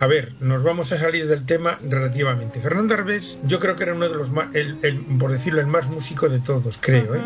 a 0.04 0.08
ver, 0.08 0.34
nos 0.42 0.64
vamos 0.64 0.92
a 0.92 0.98
salir 0.98 1.28
del 1.28 1.46
tema 1.46 1.80
relativamente. 1.90 2.60
Fernando 2.60 2.94
Arbés, 2.94 3.38
yo 3.44 3.60
creo 3.62 3.78
que 3.78 3.84
era 3.84 3.94
uno 3.94 4.10
de 4.10 4.16
los 4.16 4.32
más, 4.32 4.48
el, 4.54 4.78
el- 4.82 4.98
por 5.18 5.32
decirlo, 5.32 5.62
el 5.62 5.68
más 5.68 5.88
músico 5.88 6.28
de 6.28 6.40
todos, 6.40 6.78
creo, 6.78 7.16
¿eh? 7.16 7.22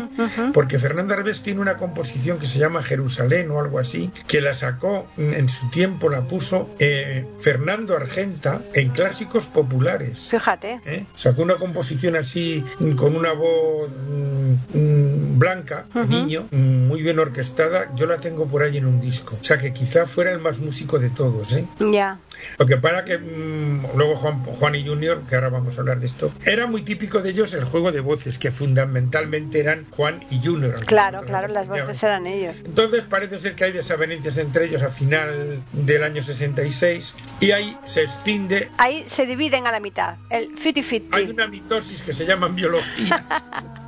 Porque 0.54 0.78
Fernando 0.78 1.12
Arbés 1.14 1.42
tiene 1.42 1.60
una 1.60 1.76
composición 1.76 2.38
que 2.38 2.46
se 2.46 2.60
llama 2.60 2.82
Jerusalén 2.84 3.50
o 3.50 3.58
algo 3.60 3.80
así, 3.80 4.12
que 4.28 4.40
la 4.40 4.54
sacó 4.54 5.08
mm, 5.16 5.32
en 5.34 5.48
su 5.48 5.68
tiempo, 5.70 6.08
la 6.08 6.28
puso 6.28 6.70
eh, 6.78 7.26
Fernando 7.40 7.96
Argenta 7.96 8.62
en 8.74 8.90
clásicos 8.90 9.48
populares. 9.48 10.28
Fíjate. 10.30 10.80
¿eh? 10.86 11.04
Sacó 11.16 11.42
una 11.42 11.56
composición 11.56 12.14
así 12.14 12.64
mm, 12.78 12.92
con 12.92 13.16
una 13.16 13.32
voz 13.32 13.90
mm, 14.74 15.38
blanca, 15.38 15.86
niño, 16.08 16.46
muy 16.52 17.02
bien 17.02 17.18
orquestada. 17.18 17.90
Yo 17.96 18.06
la 18.06 18.18
tengo 18.18 18.46
por 18.46 18.62
ahí 18.62 18.76
en 18.76 18.86
un 18.86 19.00
disco. 19.00 19.36
O 19.40 19.44
sea 19.44 19.58
que 19.58 19.72
quizá 19.72 20.06
fuera 20.06 20.30
el 20.30 20.38
más 20.38 20.58
músico 20.60 20.98
de 21.00 21.10
todos. 21.10 21.52
¿eh? 21.54 21.64
Ya. 21.80 22.18
Lo 22.58 22.66
que 22.68 22.76
para 22.76 23.04
que 23.04 23.18
mm, 23.18 23.96
luego 23.96 24.16
Juan, 24.16 24.44
Juan 24.44 24.74
y 24.74 24.86
Junior, 24.86 25.22
que 25.28 25.34
ahora 25.34 25.48
vamos 25.48 25.76
a 25.76 25.80
hablar 25.80 25.98
de 26.00 26.06
esto, 26.06 26.32
era 26.44 26.66
muy 26.66 26.82
típico 26.82 27.20
de 27.20 27.30
ellos 27.30 27.54
el 27.54 27.64
juego 27.64 27.92
de 27.92 28.00
voces, 28.00 28.38
que 28.38 28.52
fundamentalmente 28.52 29.60
eran 29.60 29.86
Juan 29.90 30.24
y 30.30 30.40
Junior. 30.44 30.84
Claro, 30.86 31.22
claro, 31.22 31.48
las 31.48 31.68
voces 31.68 32.02
eran 32.02 32.26
ellos. 32.26 32.54
Entonces 32.64 33.04
parece 33.04 33.38
ser 33.38 33.54
que 33.54 33.64
hay 33.64 33.72
desavenencias 33.72 34.38
entre 34.38 34.66
ellos 34.66 34.82
a 34.82 34.90
final 34.90 35.62
del 35.72 36.02
año 36.04 36.22
66 36.22 37.14
y 37.40 37.50
ahí 37.50 37.76
se 37.84 38.02
extiende 38.02 38.70
Ahí 38.78 39.04
se 39.06 39.26
dividen 39.26 39.66
a 39.66 39.72
la 39.72 39.80
mitad. 39.80 40.16
El 40.30 40.54
50-50. 40.54 41.08
hay 41.12 41.30
una 41.30 41.48
mitosis 41.48 42.02
que 42.02 42.12
se 42.12 42.26
llama 42.26 42.48
biología 42.48 43.87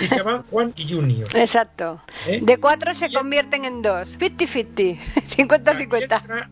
y 0.00 0.06
se 0.08 0.22
van 0.22 0.42
Juan 0.44 0.72
y 0.76 0.92
Junior. 0.92 1.28
Exacto. 1.34 2.00
¿Eh? 2.26 2.40
De 2.42 2.58
cuatro 2.58 2.94
se 2.94 3.06
Y- 3.06 3.12
convierten 3.14 3.64
en 3.64 3.82
dos. 3.82 4.18
50-50. 4.18 4.98
Ahí 5.16 5.26
50-50. 5.28 6.02
entra, 6.02 6.50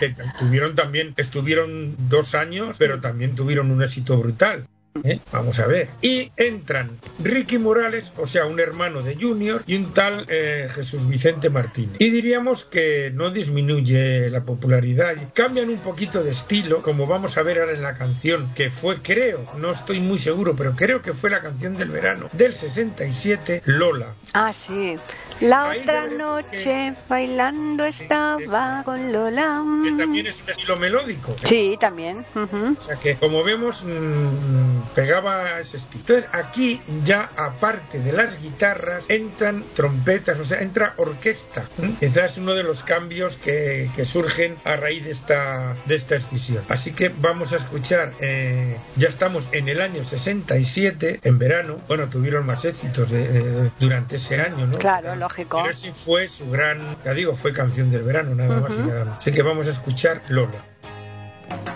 que 0.00 0.14
tuvieron 0.38 0.74
también, 0.74 1.14
estuvieron 1.16 1.94
dos 2.08 2.34
años, 2.34 2.76
pero 2.78 3.00
también 3.00 3.34
tuvieron 3.34 3.70
un 3.70 3.82
éxito 3.82 4.16
brutal. 4.18 4.66
¿Eh? 5.04 5.20
Vamos 5.32 5.58
a 5.58 5.66
ver. 5.66 5.88
Y 6.00 6.32
entran 6.36 6.98
Ricky 7.22 7.58
Morales, 7.58 8.12
o 8.16 8.26
sea, 8.26 8.46
un 8.46 8.60
hermano 8.60 9.02
de 9.02 9.16
Junior, 9.16 9.62
y 9.66 9.76
un 9.76 9.92
tal 9.92 10.26
eh, 10.28 10.68
Jesús 10.74 11.08
Vicente 11.08 11.50
Martínez. 11.50 11.96
Y 11.98 12.10
diríamos 12.10 12.64
que 12.64 13.10
no 13.14 13.30
disminuye 13.30 14.30
la 14.30 14.44
popularidad. 14.44 15.14
Cambian 15.34 15.68
un 15.70 15.78
poquito 15.78 16.22
de 16.22 16.32
estilo, 16.32 16.82
como 16.82 17.06
vamos 17.06 17.36
a 17.38 17.42
ver 17.42 17.60
ahora 17.60 17.72
en 17.72 17.82
la 17.82 17.94
canción, 17.94 18.52
que 18.54 18.70
fue, 18.70 19.02
creo, 19.02 19.46
no 19.58 19.72
estoy 19.72 20.00
muy 20.00 20.18
seguro, 20.18 20.54
pero 20.56 20.74
creo 20.76 21.02
que 21.02 21.12
fue 21.12 21.30
la 21.30 21.40
canción 21.40 21.76
del 21.76 21.90
verano 21.90 22.28
del 22.32 22.52
67, 22.52 23.62
Lola. 23.66 24.14
Ah, 24.32 24.52
sí. 24.52 24.98
La 25.42 25.68
otra 25.70 26.06
noche 26.06 26.94
bailando 27.08 27.84
estaba 27.84 28.82
con 28.84 29.12
Lola. 29.12 29.62
Que 29.84 29.92
también 29.92 30.26
es 30.26 30.40
un 30.42 30.50
estilo 30.50 30.76
melódico. 30.76 31.34
Sí, 31.44 31.76
también. 31.80 32.24
Ujú. 32.34 32.76
O 32.78 32.80
sea 32.80 32.96
que, 32.96 33.16
como 33.16 33.42
vemos, 33.42 33.82
mm, 33.84 34.94
pegaba 34.94 35.60
ese 35.60 35.76
estilo. 35.78 36.00
Entonces, 36.02 36.28
aquí 36.32 36.80
ya, 37.04 37.30
aparte 37.36 38.00
de 38.00 38.12
las 38.12 38.40
guitarras, 38.40 39.04
entran 39.08 39.64
trompetas, 39.74 40.38
o 40.38 40.44
sea, 40.44 40.60
entra 40.60 40.94
orquesta. 40.96 41.64
¿m? 41.78 41.94
Quizás 41.98 42.38
uno 42.38 42.54
de 42.54 42.62
los 42.62 42.82
cambios 42.82 43.36
que, 43.36 43.90
que 43.96 44.06
surgen 44.06 44.56
a 44.64 44.76
raíz 44.76 45.04
de 45.04 45.10
esta, 45.10 45.74
de 45.86 45.94
esta 45.96 46.14
escisión. 46.16 46.62
Así 46.68 46.92
que 46.92 47.08
vamos 47.20 47.52
a 47.52 47.56
escuchar, 47.56 48.12
eh, 48.20 48.76
ya 48.96 49.08
estamos 49.08 49.48
en 49.52 49.68
el 49.68 49.80
año 49.80 50.04
67, 50.04 51.20
en 51.24 51.38
verano. 51.38 51.78
Bueno, 51.88 52.08
tuvieron 52.08 52.46
más 52.46 52.64
éxitos 52.64 53.10
de- 53.10 53.28
de- 53.28 53.70
durante 53.80 54.16
ese 54.16 54.40
año, 54.40 54.66
¿no? 54.66 54.78
Claro, 54.78 55.14
lógico. 55.32 55.62
Pero 55.62 55.74
sí 55.74 55.92
fue 55.92 56.28
su 56.28 56.50
gran, 56.50 56.78
ya 57.04 57.14
digo, 57.14 57.34
fue 57.34 57.52
canción 57.52 57.90
del 57.90 58.02
verano, 58.02 58.34
nada 58.34 58.60
más 58.60 58.72
y 58.76 58.80
Ujú. 58.80 58.88
nada 58.88 59.04
más. 59.06 59.18
Así 59.18 59.32
que 59.32 59.42
vamos 59.42 59.66
a 59.66 59.70
escuchar 59.70 60.20
Lola. 60.28 60.64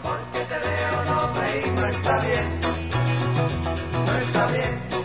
Porque 0.02 0.44
te 0.46 0.54
veo 0.54 1.04
noble 1.04 1.62
y 1.66 1.70
no 1.70 1.86
está 1.86 2.18
bien, 2.24 2.60
no 4.06 4.16
está 4.18 4.46
bien. 4.48 4.95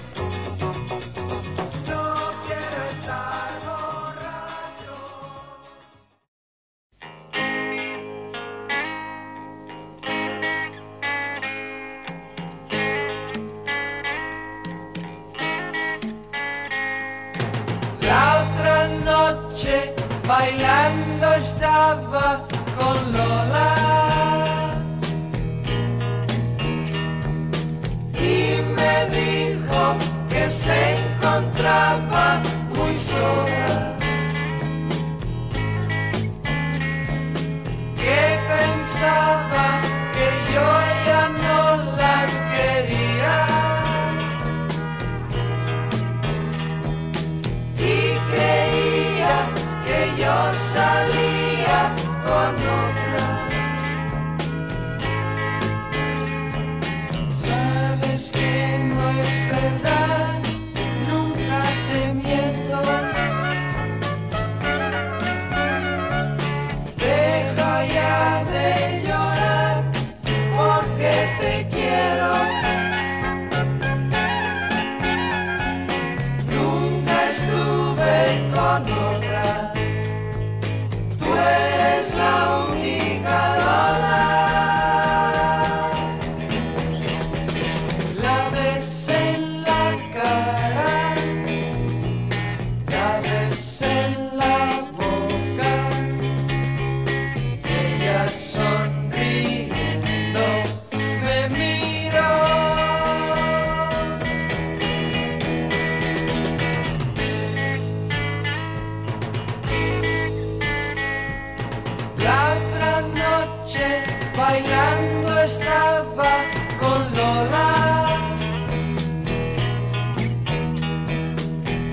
bailando 114.51 115.39
estaba 115.43 116.31
con 116.79 116.99
Lola. 117.17 117.69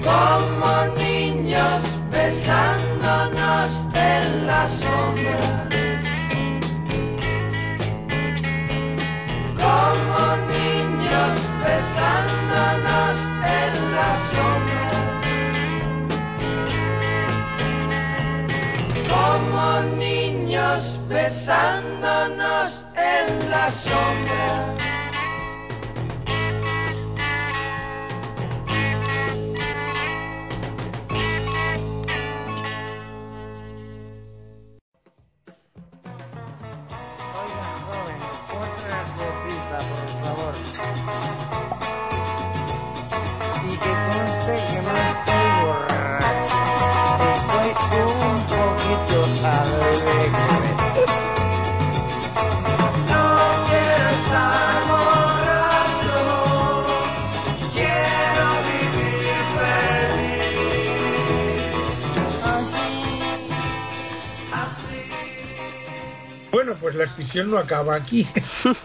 Como 0.09 0.71
niños 0.97 1.83
besándonos 2.11 3.71
en 3.95 4.47
la 4.47 4.63
sombra. 4.67 5.49
Como 9.63 10.21
niños 10.55 11.35
besándonos 11.65 13.17
en 13.59 13.73
la 13.97 14.11
sombra. 14.31 14.58
besándonos 21.09 22.85
en 22.95 23.51
la 23.51 23.73
sombra. 23.73 24.78
Pues 66.51 66.95
la 66.95 67.05
escisión 67.05 67.51
no 67.51 67.59
acaba 67.59 67.95
aquí. 67.95 68.27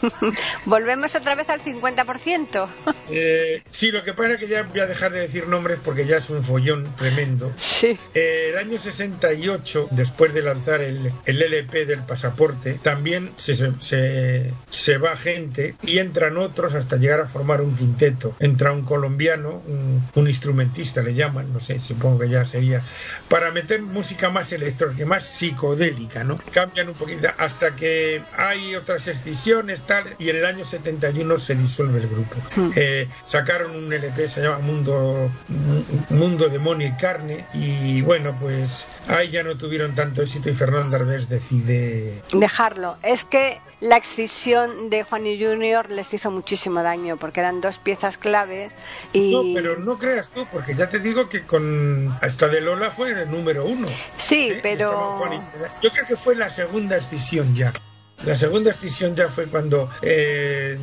Volvemos 0.66 1.16
otra 1.16 1.36
vez 1.36 1.50
al 1.50 1.62
50%. 1.62 2.68
Eh, 3.10 3.64
sí, 3.70 3.92
lo 3.92 4.04
que 4.04 4.14
pasa 4.14 4.34
es 4.34 4.40
que 4.40 4.48
ya 4.48 4.64
voy 4.64 4.80
a 4.80 4.88
dejar 4.88 5.12
de 5.12 5.22
decir 5.22 5.48
nombres 5.48 5.80
porque 5.84 6.06
ya 6.06 6.18
es 6.18 6.30
un 6.30 6.44
follón 6.44 6.96
tremendo. 6.96 7.54
Sí. 7.60 7.98
Eh, 8.14 8.50
el 8.52 8.58
año 8.58 8.80
68, 8.80 9.90
después 9.92 10.34
de 10.34 10.42
lanzar 10.42 10.82
el, 10.82 11.12
el 11.26 11.42
LP 11.42 11.86
del 11.86 12.04
pasaporte, 12.04 12.80
también 12.82 13.32
se, 13.38 13.56
se, 13.56 14.54
se 14.70 14.98
va 14.98 15.16
gente 15.16 15.76
y 15.84 16.00
entran 16.00 16.38
otros 16.38 16.74
hasta 16.74 16.98
llegar 16.98 17.22
a 17.22 17.28
formar 17.28 17.62
un 17.62 17.76
quinteto. 17.76 18.36
Entra 18.40 18.72
un 18.72 18.84
colombiano, 18.84 19.62
un, 19.68 20.04
un 20.16 20.28
instrumentista 20.28 21.02
le 21.02 21.14
llaman, 21.14 21.52
no 21.54 21.60
sé, 21.60 21.80
supongo 21.80 22.20
que 22.20 22.30
ya 22.30 22.46
sería, 22.46 22.84
para 23.30 23.52
meter 23.52 23.82
música 23.82 24.30
más 24.30 24.52
electrónica, 24.52 25.06
más 25.06 25.24
psicodélica, 25.24 26.24
¿no? 26.24 26.40
Cambian 26.52 26.90
un 26.90 26.96
poquito 26.96 27.28
hasta 27.38 27.53
que 27.76 28.22
hay 28.38 28.76
otras 28.76 29.08
excisiones, 29.08 29.82
tal, 29.82 30.04
y 30.20 30.30
en 30.30 30.38
el 30.38 30.46
año 30.46 30.66
71 30.66 31.38
se 31.38 31.56
disuelve 31.56 32.00
el 32.00 32.10
grupo. 32.10 32.36
Eh, 32.76 33.08
sacaron 33.26 33.76
un 33.76 33.92
LP, 33.92 34.28
se 34.28 34.42
llama 34.42 34.60
Mundo, 34.60 35.32
Mundo 36.10 36.50
Demonio 36.50 36.88
y 36.88 36.94
Carne, 36.94 37.46
y 37.54 38.02
bueno, 38.02 38.36
pues 38.40 38.86
ahí 39.08 39.32
ya 39.32 39.44
no 39.44 39.58
tuvieron 39.58 39.96
tanto 39.96 40.22
éxito 40.22 40.50
y 40.50 40.54
Fernando 40.54 40.96
Arbés 40.96 41.30
decide 41.30 42.22
Dejarlo. 42.32 42.98
Es 43.04 43.26
que 43.26 43.60
la 43.80 43.98
excisión 43.98 44.90
de 44.90 45.04
Juan 45.04 45.28
y 45.28 45.44
Junior 45.44 45.90
les 45.92 46.14
hizo 46.14 46.32
muchísimo 46.32 46.82
daño 46.84 47.18
porque 47.18 47.42
eran 47.42 47.62
dos 47.62 47.80
piezas 47.80 48.18
claves 48.18 48.72
y 49.12 49.32
No, 49.32 49.44
pero 49.54 49.78
no 49.80 49.98
creas 49.98 50.30
tú, 50.30 50.48
porque 50.52 50.76
ya 50.76 50.88
te 50.88 51.00
digo 51.00 51.28
que 51.30 51.44
con 51.44 52.16
hasta 52.22 52.48
de 52.48 52.62
Lola 52.62 52.92
fue 52.92 53.12
el 53.12 53.30
número 53.30 53.66
uno. 53.66 53.88
sí, 54.18 54.50
¿eh? 54.52 54.60
pero 54.64 55.22
Yo 55.82 55.90
creo 55.92 56.06
que 56.08 56.16
fue 56.16 56.36
la 56.36 56.50
segunda 56.50 56.96
escisión 56.96 57.54
ya. 57.56 57.74
La 58.26 58.38
segunda 58.38 58.72
escisión 58.72 59.16
ya 59.16 59.28
fue 59.28 59.48
cuando 59.48 59.90
eh, 60.02 60.78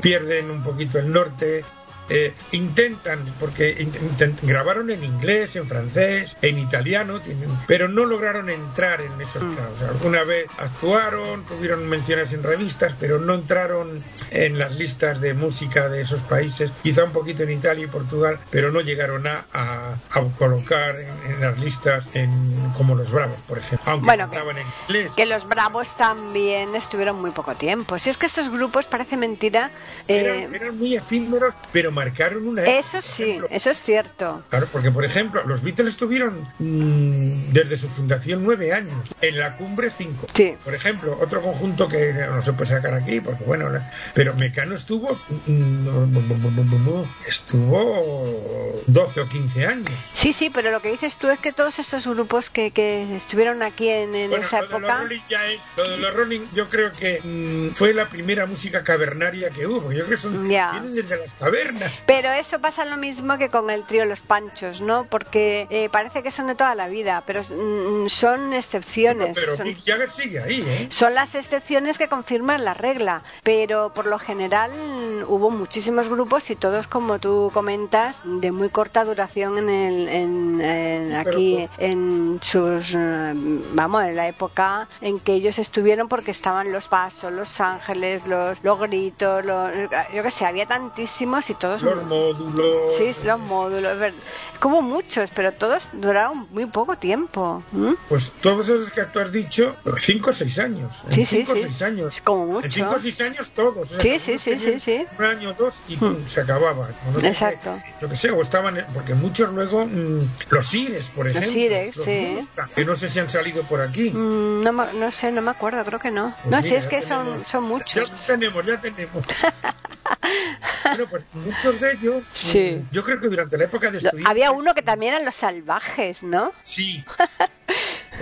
pierden 0.00 0.50
un 0.50 0.62
poquito 0.62 0.98
el 0.98 1.12
norte. 1.12 1.62
Eh, 2.08 2.34
intentan, 2.50 3.24
porque 3.38 3.76
intent- 3.78 4.38
grabaron 4.42 4.90
en 4.90 5.04
inglés, 5.04 5.56
en 5.56 5.66
francés, 5.66 6.36
en 6.42 6.58
italiano, 6.58 7.20
tienen- 7.20 7.48
pero 7.66 7.88
no 7.88 8.04
lograron 8.04 8.50
entrar 8.50 9.00
en 9.00 9.20
esos 9.20 9.42
grados. 9.54 9.82
Alguna 9.82 10.24
vez 10.24 10.46
actuaron, 10.58 11.44
tuvieron 11.44 11.88
menciones 11.88 12.32
en 12.32 12.42
revistas, 12.42 12.94
pero 12.98 13.18
no 13.18 13.34
entraron 13.34 14.02
en 14.30 14.58
las 14.58 14.72
listas 14.76 15.20
de 15.20 15.34
música 15.34 15.88
de 15.88 16.02
esos 16.02 16.22
países, 16.22 16.70
quizá 16.82 17.04
un 17.04 17.12
poquito 17.12 17.44
en 17.44 17.50
Italia 17.52 17.84
y 17.84 17.88
Portugal, 17.88 18.38
pero 18.50 18.72
no 18.72 18.80
llegaron 18.80 19.26
a, 19.26 19.46
a- 19.52 19.94
a 20.10 20.22
colocar 20.38 20.96
en, 20.98 21.32
en 21.34 21.40
las 21.40 21.60
listas 21.60 22.08
en, 22.14 22.30
como 22.76 22.94
los 22.94 23.10
Bravos, 23.12 23.40
por 23.46 23.58
ejemplo, 23.58 23.90
aunque 23.90 24.06
Bueno, 24.06 24.28
que- 24.30 24.38
en 24.38 24.56
inglés. 24.88 25.12
que 25.16 25.26
los 25.26 25.46
Bravos 25.46 25.96
también 25.96 26.74
estuvieron 26.74 27.20
muy 27.20 27.30
poco 27.30 27.54
tiempo. 27.54 27.98
Si 27.98 28.10
es 28.10 28.18
que 28.18 28.26
estos 28.26 28.48
grupos, 28.50 28.86
parece 28.86 29.16
mentira, 29.16 29.70
eh, 30.08 30.42
Eran, 30.42 30.54
eran 30.54 30.78
muy 30.78 30.96
efímeros, 30.96 31.54
pero 31.72 31.91
marcaron 31.92 32.46
una 32.46 32.62
época, 32.62 32.78
eso 32.78 33.00
sí, 33.02 33.38
eso 33.50 33.70
es 33.70 33.82
cierto. 33.82 34.42
Claro, 34.50 34.66
porque 34.72 34.90
por 34.90 35.04
ejemplo, 35.04 35.42
los 35.46 35.62
Beatles 35.62 35.88
estuvieron 35.88 36.40
mm, 36.58 37.52
desde 37.52 37.76
su 37.76 37.88
fundación 37.88 38.42
nueve 38.44 38.72
años, 38.72 39.14
en 39.20 39.38
la 39.38 39.56
cumbre 39.56 39.90
cinco. 39.90 40.26
Sí. 40.34 40.56
Por 40.64 40.74
ejemplo, 40.74 41.18
otro 41.20 41.40
conjunto 41.42 41.88
que 41.88 42.12
no 42.12 42.42
se 42.42 42.52
puede 42.52 42.70
sacar 42.70 42.94
aquí, 42.94 43.20
porque 43.20 43.44
bueno, 43.44 43.68
pero 44.14 44.34
Mecano 44.34 44.74
estuvo, 44.74 45.18
mm, 45.46 47.02
estuvo 47.26 48.82
12 48.86 49.20
o 49.20 49.28
15 49.28 49.66
años. 49.66 49.90
Sí, 50.14 50.32
sí, 50.32 50.50
pero 50.50 50.70
lo 50.70 50.80
que 50.80 50.90
dices 50.90 51.16
tú 51.16 51.28
es 51.30 51.38
que 51.38 51.52
todos 51.52 51.78
estos 51.78 52.06
grupos 52.06 52.50
que, 52.50 52.70
que 52.70 53.16
estuvieron 53.16 53.62
aquí 53.62 53.88
en, 53.88 54.14
en 54.14 54.30
Bueno, 54.30 54.44
esa 54.44 54.60
lo 54.62 54.66
de 54.66 54.72
los 54.72 54.80
época... 54.80 55.02
Rolling 55.02 55.20
ya 55.28 55.46
es, 55.46 55.60
lo 55.76 55.88
de 55.90 55.96
los 55.98 56.14
Rolling 56.14 56.40
yo 56.54 56.68
creo 56.68 56.92
que 56.92 57.20
mm, 57.22 57.74
fue 57.74 57.94
la 57.94 58.08
primera 58.08 58.46
música 58.46 58.82
cavernaria 58.84 59.50
que 59.50 59.66
hubo, 59.66 59.92
yo 59.92 60.04
creo 60.06 60.08
que 60.08 60.16
son, 60.16 60.48
Ya. 60.48 60.72
vienen 60.72 60.94
desde 60.94 61.16
las 61.18 61.32
cavernas. 61.34 61.81
Pero 62.06 62.32
eso 62.32 62.60
pasa 62.60 62.84
lo 62.84 62.96
mismo 62.96 63.38
que 63.38 63.48
con 63.48 63.70
el 63.70 63.84
trío 63.84 64.04
Los 64.04 64.20
Panchos, 64.20 64.80
¿no? 64.80 65.04
Porque 65.04 65.66
eh, 65.70 65.88
parece 65.90 66.22
que 66.22 66.30
son 66.30 66.46
de 66.46 66.54
toda 66.54 66.74
la 66.74 66.88
vida, 66.88 67.22
pero 67.26 67.42
mm, 67.42 68.08
son 68.08 68.52
excepciones. 68.52 69.36
Pero 69.38 69.56
son, 69.56 69.66
Mick 69.66 69.84
Jagger 69.84 70.10
sigue 70.10 70.40
ahí, 70.40 70.64
¿eh? 70.66 70.86
son 70.90 71.14
las 71.14 71.34
excepciones 71.34 71.98
que 71.98 72.08
confirman 72.08 72.64
la 72.64 72.74
regla, 72.74 73.22
pero 73.42 73.92
por 73.94 74.06
lo 74.06 74.18
general 74.18 74.70
mm, 74.72 75.24
hubo 75.28 75.50
muchísimos 75.50 76.08
grupos 76.08 76.50
y 76.50 76.56
todos, 76.56 76.86
como 76.86 77.18
tú 77.18 77.50
comentas, 77.52 78.20
de 78.24 78.52
muy 78.52 78.68
corta 78.68 79.04
duración 79.04 79.58
en, 79.58 79.68
el, 79.68 80.08
en, 80.08 80.58
pero 80.58 81.01
aquí 81.30 81.56
pues- 81.58 81.70
en 81.78 82.38
sus, 82.42 82.94
eh, 82.94 83.32
vamos, 83.74 84.04
en 84.04 84.16
la 84.16 84.28
época 84.28 84.88
en 85.00 85.18
que 85.20 85.34
ellos 85.34 85.58
estuvieron 85.58 86.08
porque 86.08 86.30
estaban 86.30 86.72
los 86.72 86.88
pasos, 86.88 87.32
los 87.32 87.60
ángeles, 87.60 88.26
los, 88.26 88.62
los 88.62 88.78
gritos, 88.80 89.44
los, 89.44 89.70
yo 90.14 90.22
qué 90.22 90.30
sé, 90.30 90.46
había 90.46 90.66
tantísimos 90.66 91.48
y 91.50 91.54
todos 91.54 91.82
Los 91.82 92.04
módulos. 92.04 92.96
Sí, 92.96 93.10
los 93.24 93.38
módulos, 93.40 94.00
es. 94.00 94.14
Que 94.60 94.68
Hubo 94.68 94.80
muchos, 94.80 95.30
pero 95.34 95.52
todos 95.52 95.90
duraron 95.92 96.46
muy 96.52 96.66
poco 96.66 96.94
tiempo. 96.96 97.62
¿m? 97.74 97.96
Pues 98.08 98.32
todos 98.40 98.68
esos 98.68 98.92
que 98.92 99.02
tú 99.06 99.18
has 99.18 99.32
dicho, 99.32 99.74
5 99.98 100.30
o 100.30 100.32
6 100.32 100.58
años. 100.60 101.02
En 101.06 101.12
Sí, 101.12 101.24
sí, 101.24 101.36
5 101.44 101.52
o 101.52 101.54
sí. 101.56 101.62
6 101.62 101.82
años. 101.82 102.20
Como 102.22 102.46
mucho. 102.46 102.66
En 102.66 102.72
5 102.72 102.94
o 102.96 102.98
6 103.00 103.20
años 103.22 103.50
todos. 103.50 103.76
O 103.76 103.84
sea, 103.86 104.00
Sí, 104.00 104.10
que 104.10 104.18
sí, 104.20 104.38
sí, 104.38 104.58
sí, 104.58 104.78
sí. 104.78 105.06
Un 105.18 105.24
año 105.24 105.50
o 105.50 105.54
dos 105.54 105.82
y 105.88 105.96
pum, 105.96 106.16
se 106.28 106.42
acababa. 106.42 106.88
No 107.12 107.20
sé 107.20 107.26
Exacto. 107.28 107.74
qué, 107.84 107.92
Yo 108.02 108.08
que 108.08 108.16
sé, 108.16 108.30
o 108.30 108.40
estaban, 108.40 108.86
porque 108.94 109.14
muchos 109.14 109.52
luego, 109.52 109.84
mm, 109.84 110.28
los 110.50 110.74
Ires, 110.74 111.11
por 111.14 111.26
Los 111.26 111.36
ejemplo. 111.36 111.60
Ires, 111.60 111.96
los 111.96 112.04
sí. 112.04 112.38
Que 112.74 112.84
no 112.84 112.96
sé 112.96 113.08
si 113.08 113.18
han 113.20 113.30
salido 113.30 113.62
por 113.64 113.80
aquí. 113.80 114.10
Mm, 114.10 114.62
No, 114.62 114.72
no 114.72 115.12
sé, 115.12 115.30
no 115.32 115.42
me 115.42 115.50
acuerdo, 115.50 115.84
creo 115.84 115.98
que 115.98 116.10
no. 116.10 116.34
Pues 116.42 116.44
no, 116.50 116.56
mira, 116.58 116.62
si 116.62 116.74
es 116.74 116.84
ya 116.84 116.90
que 116.90 117.02
son, 117.02 117.26
tenemos- 117.26 117.46
son 117.48 117.62
Ya 117.64 117.68
muchos. 117.68 118.26
tenemos, 118.26 118.66
ya 118.66 118.80
tenemos. 118.80 119.26
bueno, 120.84 121.06
pues 121.10 121.26
muchos 121.32 121.80
de 121.80 121.92
ellos, 121.92 122.24
Sí. 122.34 122.82
mm, 122.82 122.94
yo 122.94 123.02
creo 123.04 123.20
que 123.20 123.28
durante 123.28 123.56
la 123.58 123.64
época 123.64 123.90
de 123.90 123.98
estudiantes... 123.98 124.26
había 124.26 124.50
uno 124.52 124.74
que 124.74 124.82
también 124.82 125.14
eran 125.14 125.24
los 125.24 125.34
salvajes, 125.34 126.22
¿no? 126.22 126.52
Sí. 126.62 127.04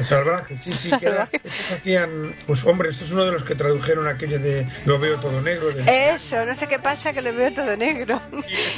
Los 0.00 0.08
salvajes, 0.08 0.60
sí, 0.62 0.72
sí, 0.72 0.90
que 0.98 1.06
era, 1.06 1.28
esos 1.44 1.72
hacían, 1.72 2.34
pues 2.46 2.64
hombre, 2.64 2.88
esto 2.88 3.04
es 3.04 3.10
uno 3.12 3.24
de 3.26 3.32
los 3.32 3.44
que 3.44 3.54
tradujeron 3.54 4.08
aquello 4.08 4.38
de 4.38 4.66
lo 4.86 4.98
veo 4.98 5.20
todo 5.20 5.40
negro. 5.42 5.68
Eso, 5.86 6.44
no 6.46 6.56
sé 6.56 6.68
qué 6.68 6.78
pasa, 6.78 7.12
que 7.12 7.20
lo 7.20 7.34
veo 7.34 7.52
todo 7.52 7.76
negro. 7.76 8.20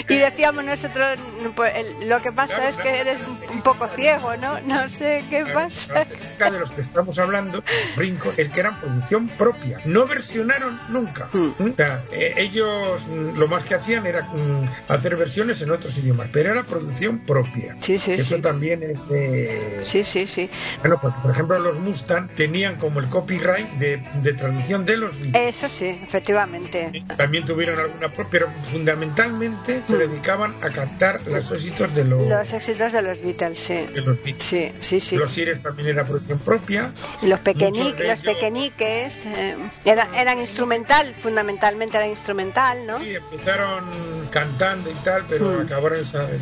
Y 0.09 0.19
decíamos 0.19 0.65
nosotros, 0.65 1.19
pues, 1.55 1.73
el- 1.77 2.09
lo 2.09 2.21
que 2.21 2.33
pasa 2.33 2.57
Claro, 2.57 2.69
es 2.71 2.77
claro, 2.77 2.91
que 2.91 3.01
eres 3.01 3.21
un, 3.53 3.63
poco 3.63 3.89
ciego, 3.95 4.37
¿no? 4.37 4.61
No 4.63 4.89
sé 4.89 5.25
qué 5.31 5.45
pasa. 5.47 6.05
de 6.51 6.59
los 6.59 6.71
que 6.73 6.81
estamos 6.81 7.19
hablando, 7.21 7.59
los 7.59 7.97
brincos, 7.97 8.37
el 8.39 8.51
que 8.51 8.61
eran 8.61 8.79
producción 8.81 9.29
propia. 9.29 9.79
No 9.85 10.07
versionaron 10.07 10.79
nunca. 10.89 11.29
Hmm. 11.33 11.51
O 11.59 11.77
sea, 11.77 12.03
eh, 12.11 12.35
ellos 12.39 13.01
lo 13.37 13.47
más 13.47 13.65
que 13.65 13.75
hacían 13.77 14.07
era 14.07 14.23
mm, 14.23 14.69
hacer 14.89 15.17
versiones 15.17 15.63
en 15.63 15.71
otros 15.71 15.97
idiomas, 15.99 16.29
pero 16.33 16.51
era 16.51 16.65
producción 16.65 17.21
propia. 17.21 17.77
Sí, 17.81 17.97
sí, 17.99 18.13
Eso 18.15 18.37
sí. 18.37 18.43
también 18.43 18.83
es 18.83 19.09
de... 19.09 19.85
Sí, 19.85 20.03
sí, 20.05 20.27
sí. 20.27 20.51
Bueno, 20.81 21.01
porque 21.12 21.22
por 21.22 21.31
ejemplo 21.31 21.59
los 21.59 21.79
Mustang 21.79 22.29
tenían 22.35 22.77
como 22.77 23.01
el 23.01 23.09
copyright 23.09 23.70
de, 23.72 24.03
de 24.14 24.33
traducción 24.35 24.85
de 24.87 24.96
los 24.96 25.18
vídeos. 25.18 25.35
Eso 25.57 25.68
sí, 25.68 25.87
efectivamente. 26.03 27.05
También 27.16 27.44
tuvieron 27.44 27.79
alguna, 27.79 28.12
pero 28.31 28.48
fundamentalmente 28.62 29.83
se 29.87 29.96
dedicaban 29.96 30.55
a 30.62 30.70
cantar 30.70 31.20
los 31.27 31.51
éxitos 31.51 31.94
de 31.94 32.05
los, 32.05 32.27
Los 32.29 32.53
éxitos 32.53 32.92
de 32.92 33.03
los 33.03 33.20
Beatles, 33.22 33.59
sí. 33.59 33.75
de 33.75 34.01
los 34.03 34.22
Beatles. 34.22 34.44
Sí, 34.44 34.72
sí, 34.81 35.01
sí. 35.01 35.16
Los 35.16 35.37
Ires 35.38 35.62
también 35.62 35.88
era 35.88 36.05
producción 36.05 36.38
propia. 36.38 36.92
Y 37.20 37.27
Los, 37.27 37.40
Muchos 37.40 37.55
pequeñi- 37.57 37.94
de 37.96 38.09
los 38.09 38.20
pequeñiques 38.20 39.27
eh, 39.27 39.57
era- 39.85 40.09
eran 40.14 40.38
instrumental, 40.38 41.14
fundamentalmente 41.20 41.96
era 41.96 42.07
instrumental, 42.07 42.87
¿no? 42.87 42.98
Sí, 43.03 43.14
empezaron 43.14 43.85
cantando 44.31 44.90
y 44.90 44.94
tal, 45.05 45.25
pero 45.29 45.51
Mm. 45.53 45.61
acabaron 45.62 45.98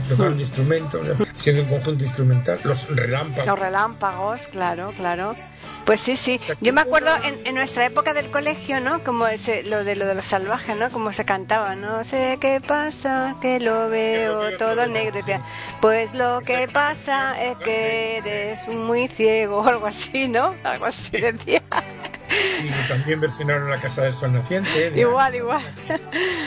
tocando 0.08 0.40
instrumentos, 0.40 1.00
o 1.00 1.04
sea, 1.16 1.26
siendo 1.34 1.62
un 1.62 1.68
conjunto 1.68 2.04
instrumental. 2.04 2.60
Los 2.64 2.88
relámpagos. 2.94 3.46
Los 3.46 3.58
relámpagos, 3.58 4.48
claro, 4.50 4.92
claro. 4.96 5.36
Pues 5.84 6.02
sí, 6.02 6.16
sí. 6.16 6.38
Yo 6.60 6.72
me 6.72 6.82
acuerdo 6.82 7.10
en, 7.24 7.44
en 7.46 7.54
nuestra 7.54 7.84
época 7.84 8.12
del 8.12 8.30
colegio, 8.30 8.80
¿no? 8.80 9.02
Como 9.02 9.26
ese, 9.26 9.62
lo 9.64 9.82
de 9.82 9.96
lo 9.96 10.06
de 10.06 10.14
los 10.14 10.26
salvajes, 10.26 10.76
¿no? 10.76 10.90
Como 10.90 11.12
se 11.12 11.24
cantaba, 11.24 11.74
no 11.74 12.04
sé 12.04 12.38
qué 12.40 12.60
pasa, 12.60 13.36
que 13.40 13.58
lo 13.58 13.88
veo 13.88 14.56
todo 14.58 14.86
negro. 14.86 15.14
Decía, 15.16 15.42
Pues 15.80 16.14
lo 16.14 16.40
que 16.46 16.68
pasa 16.68 17.42
es 17.42 17.56
que 17.58 18.18
eres 18.18 18.68
muy 18.68 19.08
ciego 19.08 19.58
o 19.62 19.68
algo 19.68 19.86
así, 19.86 20.28
¿no? 20.28 20.54
Algo 20.62 20.86
así 20.86 21.10
decía. 21.12 21.62
Y 22.62 22.88
también 22.88 23.20
versionaron 23.20 23.68
La 23.70 23.80
Casa 23.80 24.02
del 24.02 24.14
Sol 24.14 24.32
Naciente. 24.32 24.92
igual, 24.94 25.34
igual. 25.34 25.62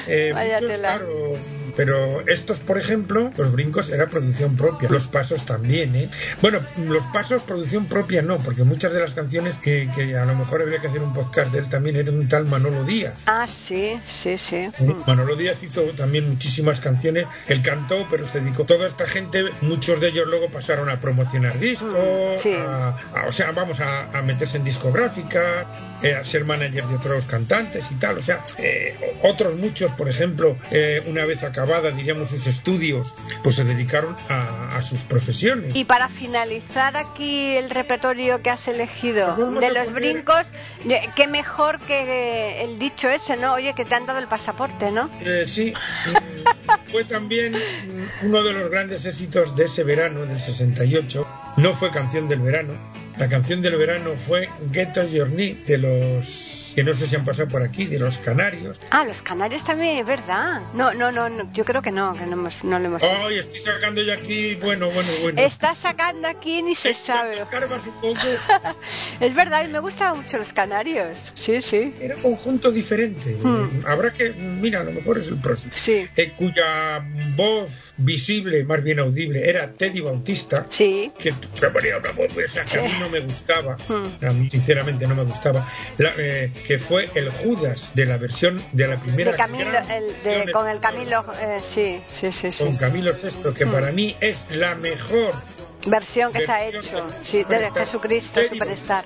Eh, 0.07 0.31
muchos, 0.61 0.79
claro, 0.79 1.05
pero 1.75 2.23
estos, 2.27 2.59
por 2.59 2.77
ejemplo, 2.77 3.31
los 3.37 3.51
brincos 3.51 3.89
era 3.89 4.07
producción 4.07 4.55
propia, 4.55 4.89
los 4.89 5.07
pasos 5.07 5.45
también, 5.45 5.95
¿eh? 5.95 6.09
Bueno, 6.41 6.59
los 6.77 7.03
pasos 7.05 7.41
producción 7.43 7.85
propia 7.85 8.21
no, 8.21 8.37
porque 8.37 8.63
muchas 8.63 8.93
de 8.93 8.99
las 8.99 9.13
canciones 9.13 9.55
que, 9.57 9.89
que 9.95 10.15
a 10.15 10.25
lo 10.25 10.35
mejor 10.35 10.61
habría 10.61 10.79
que 10.79 10.87
hacer 10.87 11.01
un 11.01 11.13
podcast 11.13 11.51
de 11.51 11.59
él 11.59 11.69
también 11.69 11.95
era 11.95 12.11
un 12.11 12.27
tal 12.29 12.45
Manolo 12.45 12.83
Díaz. 12.83 13.13
Ah, 13.25 13.47
sí, 13.47 13.99
sí, 14.07 14.37
sí. 14.37 14.69
Manolo 15.07 15.35
Díaz 15.35 15.61
hizo 15.63 15.81
también 15.97 16.29
muchísimas 16.29 16.79
canciones, 16.79 17.25
él 17.47 17.61
cantó, 17.61 18.05
pero 18.09 18.27
se 18.27 18.39
dedicó. 18.39 18.65
Toda 18.65 18.87
esta 18.87 19.05
gente, 19.05 19.45
muchos 19.61 19.99
de 19.99 20.09
ellos 20.09 20.27
luego 20.27 20.49
pasaron 20.49 20.89
a 20.89 20.99
promocionar 20.99 21.59
discos, 21.59 21.93
Mm, 21.93 22.39
sí. 22.39 22.53
a- 22.53 22.97
a- 23.15 23.25
o 23.27 23.31
sea, 23.31 23.51
vamos 23.51 23.79
a, 23.79 24.09
a 24.17 24.21
meterse 24.21 24.57
en 24.57 24.63
discográfica, 24.63 25.65
eh, 26.01 26.15
a 26.15 26.23
ser 26.25 26.45
manager 26.45 26.85
de 26.85 26.95
otros 26.95 27.25
cantantes 27.25 27.85
y 27.91 27.95
tal. 27.95 28.17
O 28.17 28.21
sea, 28.21 28.43
eh, 28.57 28.95
otros 29.23 29.55
muchos, 29.55 29.91
por 29.93 30.09
ejemplo, 30.09 30.57
eh, 30.71 31.01
una 31.07 31.25
vez 31.25 31.43
acabada, 31.63 31.91
diríamos, 31.91 32.29
sus 32.29 32.47
estudios, 32.47 33.13
pues 33.43 33.55
se 33.55 33.63
dedicaron 33.63 34.15
a, 34.29 34.77
a 34.77 34.81
sus 34.81 35.01
profesiones. 35.03 35.75
Y 35.75 35.85
para 35.85 36.09
finalizar 36.09 36.97
aquí 36.97 37.55
el 37.55 37.69
repertorio 37.69 38.41
que 38.41 38.49
has 38.49 38.67
elegido 38.67 39.35
Pues 39.35 39.59
de 39.61 39.73
los 39.73 39.89
poner- 39.89 39.93
brincos, 39.93 40.47
eh, 40.89 41.09
qué 41.15 41.27
mejor 41.27 41.79
que 41.79 42.63
el 42.63 42.79
dicho 42.79 43.09
ese, 43.09 43.37
¿no? 43.37 43.53
Oye, 43.53 43.73
que 43.75 43.85
te 43.85 43.95
han 43.95 44.05
dado 44.05 44.19
el 44.19 44.27
pasaporte, 44.27 44.91
¿no? 44.91 45.09
Eh, 45.21 45.45
sí, 45.47 45.73
mm, 46.07 46.91
fue 46.91 47.03
también 47.05 47.55
uno 48.23 48.43
de 48.43 48.53
los 48.53 48.69
grandes 48.69 49.05
éxitos 49.05 49.55
de 49.55 49.65
ese 49.65 49.83
verano, 49.83 50.25
del 50.25 50.39
68. 50.39 51.27
No 51.57 51.73
fue 51.73 51.91
canción 51.91 52.27
del 52.27 52.39
verano. 52.39 52.73
La 53.17 53.29
canción 53.29 53.61
del 53.61 53.75
verano 53.77 54.11
fue 54.15 54.49
Your 55.11 55.29
Knee, 55.29 55.53
de 55.67 55.77
los 55.77 56.71
que 56.75 56.83
no 56.83 56.93
sé 56.95 57.05
si 57.05 57.15
han 57.15 57.23
pasado 57.23 57.47
por 57.47 57.61
aquí, 57.61 57.85
de 57.85 57.99
los 57.99 58.17
canarios. 58.17 58.81
Ah, 58.89 59.05
los 59.05 59.21
canarios 59.21 59.63
también, 59.63 59.97
es 59.99 60.05
verdad. 60.05 60.61
No, 60.73 60.93
no, 60.95 61.11
no, 61.11 61.29
no, 61.29 61.51
yo 61.53 61.63
creo 61.63 61.83
que 61.83 61.91
no, 61.91 62.13
que 62.13 62.25
no, 62.25 62.33
hemos- 62.33 62.63
no 62.63 62.79
lo 62.79 62.85
hemos 62.87 63.03
hecho. 63.03 63.11
Ay, 63.27 63.37
estoy 63.37 63.59
sacando 63.59 64.01
yo 64.01 64.13
aquí, 64.13 64.55
bueno, 64.55 64.89
bueno, 64.89 65.09
bueno. 65.21 65.39
Está 65.41 65.75
sacando 65.75 66.27
aquí 66.27 66.63
ni 66.63 66.73
se 66.73 66.95
sabe. 66.95 67.37
un 67.43 67.93
poco. 68.01 68.19
Es 69.19 69.35
verdad, 69.35 69.63
y 69.65 69.67
me 69.67 69.79
gustaban 69.79 70.21
mucho 70.23 70.37
los 70.39 70.51
canarios. 70.51 71.31
Sí, 71.35 71.61
sí. 71.61 71.93
Era 72.01 72.15
un 72.15 72.21
conjunto 72.23 72.71
diferente. 72.71 73.37
Hmm. 73.43 73.85
Habrá 73.85 74.11
que, 74.11 74.31
mira, 74.31 74.81
a 74.81 74.83
lo 74.83 74.91
mejor 74.91 75.19
es 75.19 75.27
el 75.27 75.37
próximo. 75.39 75.71
Sí. 75.75 76.07
Eh, 76.15 76.31
cuya 76.35 77.05
voz 77.35 77.93
visible, 77.97 78.63
más 78.63 78.83
bien 78.83 78.99
audible, 78.99 79.47
era 79.47 79.71
Teddy 79.71 80.01
Bautista. 80.01 80.65
Sí. 80.69 81.11
que 81.19 81.33
ponía 81.69 81.97
una 81.97 82.11
voz 82.11 82.29
o 82.35 83.02
no 83.03 83.09
me 83.09 83.19
gustaba, 83.19 83.75
Hmm. 83.87 84.25
a 84.25 84.31
mí 84.31 84.49
sinceramente 84.49 85.05
no 85.07 85.15
me 85.15 85.23
gustaba, 85.23 85.67
la- 85.97 86.13
eh, 86.17 86.51
que 86.65 86.79
fue 86.79 87.09
el 87.15 87.29
Judas 87.29 87.91
de 87.93 88.05
la 88.05 88.17
versión 88.17 88.63
de 88.71 88.87
la 88.87 88.97
primera 88.97 89.31
De 89.31 89.37
Camilo, 89.37 89.77
el, 89.89 90.05
versión 90.07 90.45
de, 90.45 90.51
con 90.51 90.67
el 90.69 90.79
Camilo, 90.79 91.25
eh, 91.39 91.59
sí, 91.63 92.01
sí, 92.11 92.31
sí, 92.31 92.51
sí. 92.51 92.63
con 92.63 92.75
Camilo 92.77 93.11
VI, 93.13 93.53
que 93.53 93.65
Hmm. 93.65 93.71
para 93.71 93.91
mí 93.91 94.15
es 94.21 94.45
la 94.51 94.75
mejor 94.75 95.33
Versión 95.85 96.31
que 96.31 96.39
se 96.39 96.49
ha 96.49 96.63
versión 96.71 97.09
hecho, 97.09 97.19
de 97.19 97.25
sí, 97.25 97.43
de. 97.43 97.69
Jesucristo 97.71 98.39
Superstar. 98.49 99.03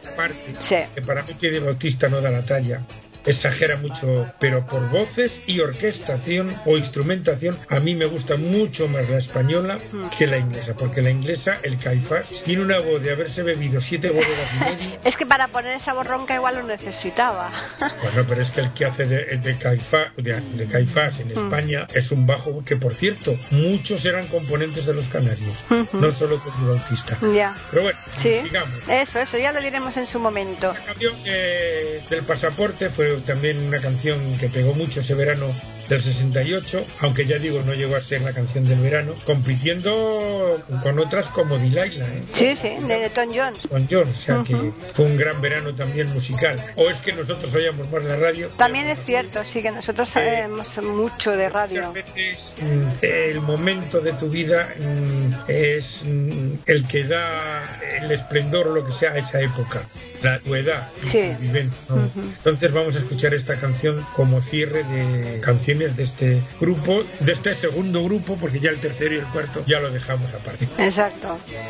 Sí. 0.60 0.76
que 0.94 1.02
para 1.02 1.24
mí 1.24 1.34
Teddy 1.34 1.58
Bautista 1.58 2.08
no 2.08 2.22
da 2.22 2.30
la 2.30 2.46
talla 2.46 2.82
exagera 3.28 3.78
mucho, 3.78 4.32
pero 4.40 4.66
por 4.66 4.90
voces 4.90 5.42
y 5.48 5.60
orquestación 5.60 6.56
o 6.66 6.78
instrumentación, 6.78 7.58
a 7.70 7.80
mí 7.80 7.94
me 7.96 8.06
gusta 8.06 8.38
mucho 8.38 8.88
más 8.88 9.08
la 9.10 9.18
española 9.18 9.78
que 10.18 10.28
la 10.28 10.38
inglesa, 10.38 10.76
porque 10.76 11.02
la 11.02 11.10
inglesa, 11.12 11.58
el 11.64 11.78
Caifás, 11.78 12.44
tiene 12.44 12.64
una 12.64 12.80
voz 12.80 13.02
de 13.04 13.12
haberse 13.12 13.44
bebido 13.44 13.80
siete 13.82 14.10
bodegas 14.10 14.54
y 14.56 14.60
media. 14.60 15.00
Es 15.04 15.16
que 15.18 15.26
para 15.26 15.48
poner 15.48 15.76
esa 15.76 15.94
borronca 15.94 16.36
igual 16.36 16.56
lo 16.58 16.64
necesitaba. 16.64 17.52
Bueno, 18.02 18.26
pero 18.28 18.42
es 18.42 18.52
que 18.52 18.62
el 18.62 18.74
que 18.74 18.86
hace 18.86 19.06
de, 19.06 19.26
de, 19.38 19.58
Caifás, 19.58 20.08
de, 20.18 20.40
de 20.42 20.66
Caifás 20.68 21.20
en 21.20 21.32
España 21.32 21.88
es 21.94 22.12
un 22.12 22.26
bajo 22.26 22.64
que, 22.64 22.76
por 22.76 22.94
cierto, 22.94 23.38
muchos 23.52 24.06
eran 24.06 24.28
componentes 24.28 24.86
de 24.86 24.94
los 24.94 25.08
canarios, 25.08 25.66
no 25.94 26.12
solo 26.12 26.38
Teddy 26.38 26.68
Bautista. 26.68 27.18
ya. 27.34 27.56
Pero 27.72 27.84
bueno, 27.84 28.00
Sí. 28.20 28.40
sigamos. 28.44 28.70
Eso, 28.88 29.20
eso, 29.20 29.38
ya 29.38 29.52
lo 29.52 29.62
diremos 29.62 29.98
en 29.98 30.06
su 30.06 30.20
momento. 30.20 30.74
La 30.74 30.80
canción 30.94 31.16
eh, 31.26 32.02
del 32.10 32.24
pasaporte 32.24 32.90
fue 32.90 33.17
también 33.26 33.58
una 33.68 33.80
canción 33.80 34.20
que 34.40 34.50
pegó 34.50 34.74
mucho 34.74 35.02
ese 35.02 35.16
verano 35.16 35.46
del 35.90 36.02
68, 36.02 36.86
aunque 37.02 37.26
ya 37.26 37.38
digo, 37.38 37.62
no 37.66 37.74
llegó 37.74 37.96
a 37.96 38.02
ser 38.02 38.22
la 38.22 38.34
canción 38.34 38.66
del 38.66 38.80
verano, 38.80 39.14
compitiendo 39.26 40.62
con 40.84 41.00
otras 41.00 41.30
como 41.30 41.58
Delilah, 41.58 41.86
¿eh? 42.06 42.22
Sí, 42.34 42.56
sí, 42.56 42.78
de, 42.86 43.10
Tom 43.10 43.30
Jones. 43.34 43.68
con 43.70 43.88
Jones, 43.90 44.10
o 44.18 44.22
sea 44.22 44.44
que 44.46 44.72
fue 44.94 45.06
un 45.06 45.18
gran 45.18 45.42
verano 45.42 45.74
también 45.76 46.12
musical. 46.14 46.62
O 46.76 46.90
es 46.90 47.00
que 47.00 47.14
nosotros 47.14 47.54
oíamos 47.56 47.90
más 47.92 48.04
la 48.04 48.16
radio. 48.18 48.50
También 48.58 48.88
es 48.90 49.02
cierto, 49.04 49.44
sí, 49.44 49.62
que 49.62 49.72
nosotros 49.72 50.10
sabemos 50.10 50.78
mucho 50.84 51.32
de 51.32 51.50
radio. 51.50 51.88
Muchas 51.90 52.14
veces 52.16 52.56
mm, 52.62 52.82
el 53.02 53.42
momento 53.42 54.00
de 54.02 54.14
tu 54.14 54.30
vida 54.30 54.70
mm, 54.80 55.30
es 55.48 56.04
mm, 56.06 56.54
el 56.66 56.88
que 56.88 57.04
da 57.06 57.80
el 58.02 58.12
esplendor 58.12 58.68
o 58.68 58.76
lo 58.76 58.86
que 58.86 58.92
sea 58.92 59.12
a 59.14 59.18
esa 59.18 59.42
época, 59.42 59.82
la 60.22 60.40
tu 60.40 60.56
edad, 60.56 60.90
tu 61.02 61.08
Sí. 61.08 61.32
vivencia, 61.40 61.78
¿no? 61.90 62.10
Entonces 62.16 62.72
vamos 62.74 62.96
a 62.96 63.00
escuchar 63.00 63.34
esta 63.34 63.56
canción 63.56 64.06
como 64.16 64.42
cierre 64.42 64.84
de 64.84 65.40
de 65.78 66.04
este 66.04 66.42
grupo, 66.60 67.04
de 67.20 67.32
este 67.32 67.54
segundo 67.54 68.04
grupo, 68.04 68.36
porque 68.36 68.60
ya 68.60 68.72
el 68.72 68.80
tercero 68.80 69.14
y 69.14 69.20
el 69.20 69.26
cuarto 69.26 69.64
ya 69.68 69.80
lo 69.80 69.92
dejamos 69.92 70.34
aparte. 70.34 70.68
Exacto. 70.80 71.38
que 71.46 71.62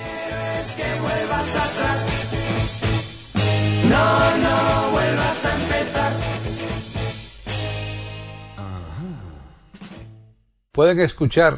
vuelvas 1.02 1.56
atrás. 1.56 2.00
No, 3.84 4.38
no 4.38 4.89
vuelvas 4.91 5.46
a 5.46 5.56
empezar. 5.56 6.13
Pueden 10.72 11.00
escuchar 11.00 11.54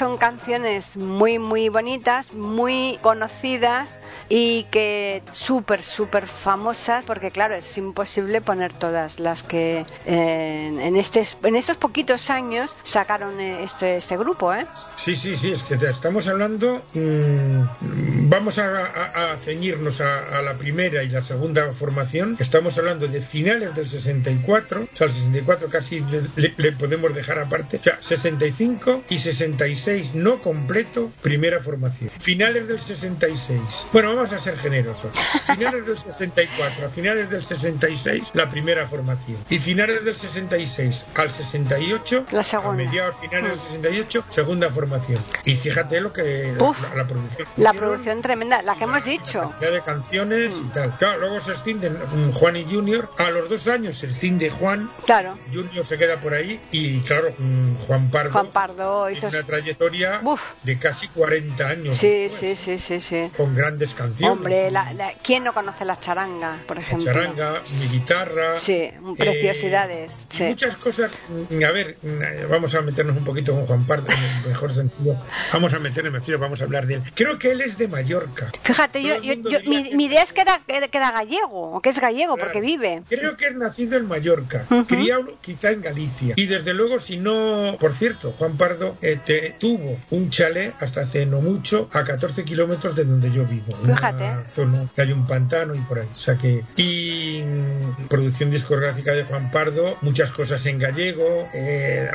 Son 0.04 0.18
canciones 0.18 0.98
muy, 0.98 1.40
muy 1.40 1.70
bonitas, 1.70 2.34
muy 2.34 3.00
conocidas 3.02 4.00
y 4.28 4.64
que 4.66 5.24
súper, 5.32 5.82
súper 5.82 6.28
famosas, 6.28 7.06
porque 7.06 7.32
claro, 7.32 7.56
es 7.56 7.78
imposible 7.78 8.42
poner 8.42 8.74
todas 8.74 9.22
las 9.22 9.44
que 9.44 9.86
eh, 10.06 10.68
en, 10.78 10.98
este, 10.98 11.26
en 11.44 11.56
estos 11.56 11.78
poquitos 11.78 12.30
años 12.30 12.76
sacaron 12.84 13.40
este, 13.40 13.96
este 13.96 14.18
grupo, 14.18 14.54
¿eh? 14.54 14.68
Sí, 14.98 15.16
sí, 15.16 15.38
sí, 15.38 15.54
es 15.54 15.64
que 15.64 15.78
te 15.78 15.90
estamos 15.90 16.28
hablando. 16.28 16.82
mm, 16.94 18.28
vamos 18.30 18.60
a, 18.60 19.38
ceñirnos 19.42 20.02
a, 20.02 20.42
la 20.42 20.56
primera 20.56 21.02
y 21.04 21.08
la 21.10 21.24
segunda 21.24 21.72
formación. 21.72 22.36
Estamos 22.42 22.78
hablando 22.78 23.08
de 23.08 23.22
finales 23.22 23.74
del 23.74 23.88
64, 23.88 24.82
o 24.92 24.96
sea, 24.98 25.08
el 25.08 25.14
64 25.14 25.70
casi 25.70 26.04
le- 26.36 26.54
le 26.58 26.72
podemos 26.74 27.16
dejar 27.16 27.40
aparte. 27.40 27.78
O 27.78 27.84
sea, 27.84 27.98
65 28.02 29.04
y 29.10 29.20
66 29.20 29.93
no 30.14 30.42
completo, 30.42 31.12
primera 31.22 31.60
formación. 31.62 32.10
Finales 32.20 32.68
del 32.68 32.80
66. 32.80 33.88
Bueno, 33.92 34.16
vamos 34.16 34.34
a 34.34 34.40
ser 34.40 34.58
generosos. 34.58 35.12
Finales 35.56 35.86
del 35.86 35.98
64 35.98 36.86
a 36.86 36.90
finales 36.90 37.30
del 37.30 37.44
66, 37.44 38.32
la 38.34 38.50
primera 38.50 38.88
formación. 38.88 39.38
Y 39.50 39.60
finales 39.60 40.04
del 40.06 40.16
66 40.16 41.06
al 41.16 41.32
68, 41.32 42.26
La 42.32 42.40
a 42.40 42.44
segunda. 42.44 42.84
mediados 42.84 43.16
finales 43.20 43.52
del 43.52 43.60
68, 43.60 44.26
segunda 44.30 44.70
formación. 44.70 45.24
Y 45.46 45.56
fíjate 45.56 46.02
lo 46.02 46.12
que 46.14 46.56
Uf. 46.60 46.82
la, 46.90 46.96
la 46.96 47.08
producción. 47.08 47.48
La 47.58 47.70
hicieron, 47.72 47.78
producción 47.78 48.22
tremenda, 48.22 48.62
la 48.62 48.76
que 48.76 48.84
hemos 48.86 49.04
dicho. 49.04 49.42
cantidad 49.52 49.72
de 49.72 49.82
canciones 49.82 50.56
y 50.58 50.68
tal. 50.70 50.98
Claro, 50.98 51.20
luego 51.20 51.42
se 51.42 51.52
extienden 51.52 51.94
mm, 51.94 52.32
Juan 52.32 52.56
y 52.56 52.66
Junior. 52.66 53.10
A 53.18 53.30
los 53.30 53.50
dos 53.50 53.68
años 53.68 53.98
se 53.98 54.08
extiende 54.08 54.50
Juan. 54.50 54.92
Claro, 55.06 55.38
Junior 55.54 55.86
se 55.86 55.98
queda 55.98 56.20
por 56.20 56.34
ahí. 56.34 56.60
Y 56.72 57.00
claro, 57.02 57.34
mm, 57.38 57.76
Juan 57.86 58.10
Pardo. 58.10 58.32
Juan 58.32 58.48
Pardo 58.48 59.10
hizo... 59.10 59.28
una 59.28 59.44
trayectoria 59.44 59.83
Uf. 60.24 60.42
de 60.64 60.78
casi 60.80 61.08
40 61.10 61.68
años. 61.68 61.98
Sí, 61.98 62.08
después, 62.10 62.58
sí, 62.60 62.78
sí, 62.78 62.80
sí, 62.80 63.02
sí. 63.02 63.32
Con 63.36 63.56
grandes 63.56 63.94
canciones. 63.94 64.32
Hombre, 64.38 64.72
la, 64.72 64.94
la- 64.94 65.14
¿quién 65.24 65.44
no 65.44 65.54
conoce 65.54 65.86
la 65.86 66.00
charanga, 66.00 66.58
por 66.68 66.78
La 66.78 66.84
ejemplo? 66.84 67.06
charanga, 67.06 67.62
mi 67.80 67.88
guitarra. 67.88 68.56
Sí, 68.58 68.92
preciosidades, 69.18 70.26
y 70.32 70.36
sí. 70.38 70.44
Muchas 70.46 70.78
cosas. 70.78 71.12
mm, 71.30 71.64
A 71.64 71.72
ver, 71.72 71.98
mm, 72.02 72.50
vamos 72.50 72.74
a 72.76 72.82
meternos 72.82 73.18
un 73.18 73.24
poquito 73.24 73.54
con 73.54 73.66
Juan 73.66 73.86
Pardo 73.88 74.08
en 74.12 74.24
el 74.42 74.48
mejor 74.50 74.74
sentido. 74.74 75.20
Vamos 75.52 75.74
a 75.74 75.80
meternos, 75.80 76.28
me 76.28 76.36
vamos 76.38 76.62
a 76.62 76.64
hablar 76.66 76.88
de 76.88 76.96
él. 76.96 77.04
Creo 77.16 77.38
que 77.40 77.52
él 77.52 77.62
es 77.62 77.78
de 77.78 77.88
Mallorca. 77.88 78.52
Fíjate, 78.64 79.02
Todo 79.02 79.22
yo, 79.22 79.34
yo- 79.34 79.50
yo- 79.50 79.60
mi, 79.70 79.90
que- 79.90 79.96
mi 79.96 80.06
idea 80.06 80.24
es 80.24 80.34
que 80.34 80.42
era, 80.42 80.60
que 80.66 80.98
era 80.98 81.12
gallego, 81.12 81.72
o 81.76 81.82
que 81.82 81.90
es 81.90 82.00
gallego, 82.00 82.38
porque 82.38 82.62
vive. 82.62 83.02
Creo 83.10 83.38
que 83.38 83.48
es 83.48 83.56
nacido 83.56 83.98
en 83.98 84.08
Mallorca, 84.08 84.66
criado 84.88 85.38
quizá 85.42 85.72
en 85.72 85.82
Galicia. 85.82 86.34
Y 86.38 86.46
desde 86.48 86.74
luego, 86.74 87.00
si 87.00 87.18
no, 87.18 87.78
por 87.80 87.94
cierto, 87.94 88.34
Juan 88.38 88.58
Pardo 88.58 88.98
eh, 89.02 89.20
te- 89.24 89.56
tuvo 89.64 89.98
un 90.12 90.30
chalet 90.30 90.74
hasta 90.82 91.00
hace 91.02 91.26
no 91.26 91.40
mucho 91.40 91.88
a 91.94 92.04
14 92.04 92.44
kilómetros 92.44 92.98
de 92.98 93.06
donde 93.06 93.32
yo 93.32 93.46
vivo. 93.46 93.68
Una 93.82 93.96
Fíjate. 93.96 94.50
zona 94.52 94.90
que 94.94 95.02
hay 95.04 95.14
un 95.14 95.26
pantano 95.26 95.74
y 95.74 95.80
por 95.80 96.00
ahí. 96.00 96.08
O 96.12 96.16
sea 96.16 96.36
que. 96.36 96.66
Y 96.76 97.42
mm, 97.46 98.08
producción 98.10 98.52
discográfica 98.52 99.14
de 99.14 99.24
Juan 99.24 99.52
Pardo, 99.52 99.98
muchas 100.02 100.34
cosas 100.34 100.66
en 100.66 100.80
gallego, 100.80 101.48
eh, 101.54 102.10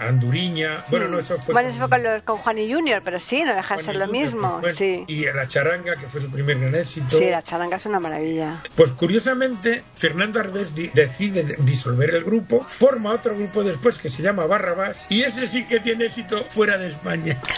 anduriña. 0.00 0.82
Bueno, 0.90 1.08
no, 1.08 1.18
eso 1.18 1.36
fue. 1.38 1.52
Bueno, 1.52 1.68
eso 1.68 1.78
fue 1.80 1.90
con, 1.90 2.02
los- 2.02 2.22
con 2.22 2.38
Juan 2.38 2.58
y 2.58 2.72
Junior, 2.72 3.02
pero 3.04 3.20
sí, 3.20 3.42
no 3.44 3.54
deja 3.54 3.76
de 3.76 3.82
ser 3.82 3.96
lo 3.96 4.06
mismo. 4.08 4.58
pues, 4.62 4.78
bueno, 4.78 5.04
Sí, 5.06 5.12
Y 5.12 5.24
la 5.26 5.46
charanga, 5.48 5.96
que 5.96 6.06
fue 6.06 6.20
su 6.20 6.30
primer 6.30 6.58
gran 6.58 6.74
éxito. 6.74 7.16
sí, 7.18 7.28
la 7.30 7.42
charanga 7.42 7.76
es 7.76 7.84
una 7.86 8.00
maravilla. 8.00 8.62
Pues 8.74 8.92
curiosamente, 8.92 9.82
Fernando 9.94 10.40
Arbés 10.40 10.74
decide 10.74 11.56
disolver 11.60 12.14
el 12.14 12.24
grupo, 12.24 12.62
forma 12.62 13.12
otro 13.12 13.34
grupo 13.36 13.62
después 13.64 13.98
que 13.98 14.08
se 14.10 14.22
llama 14.22 14.46
Barrabás, 14.46 15.06
y 15.10 15.22
ese 15.22 15.46
sí 15.46 15.64
que 15.66 15.80
tiene 15.80 16.06
éxito 16.06 16.44
fuera 16.48 16.78
de 16.78 16.85
España. 16.86 17.40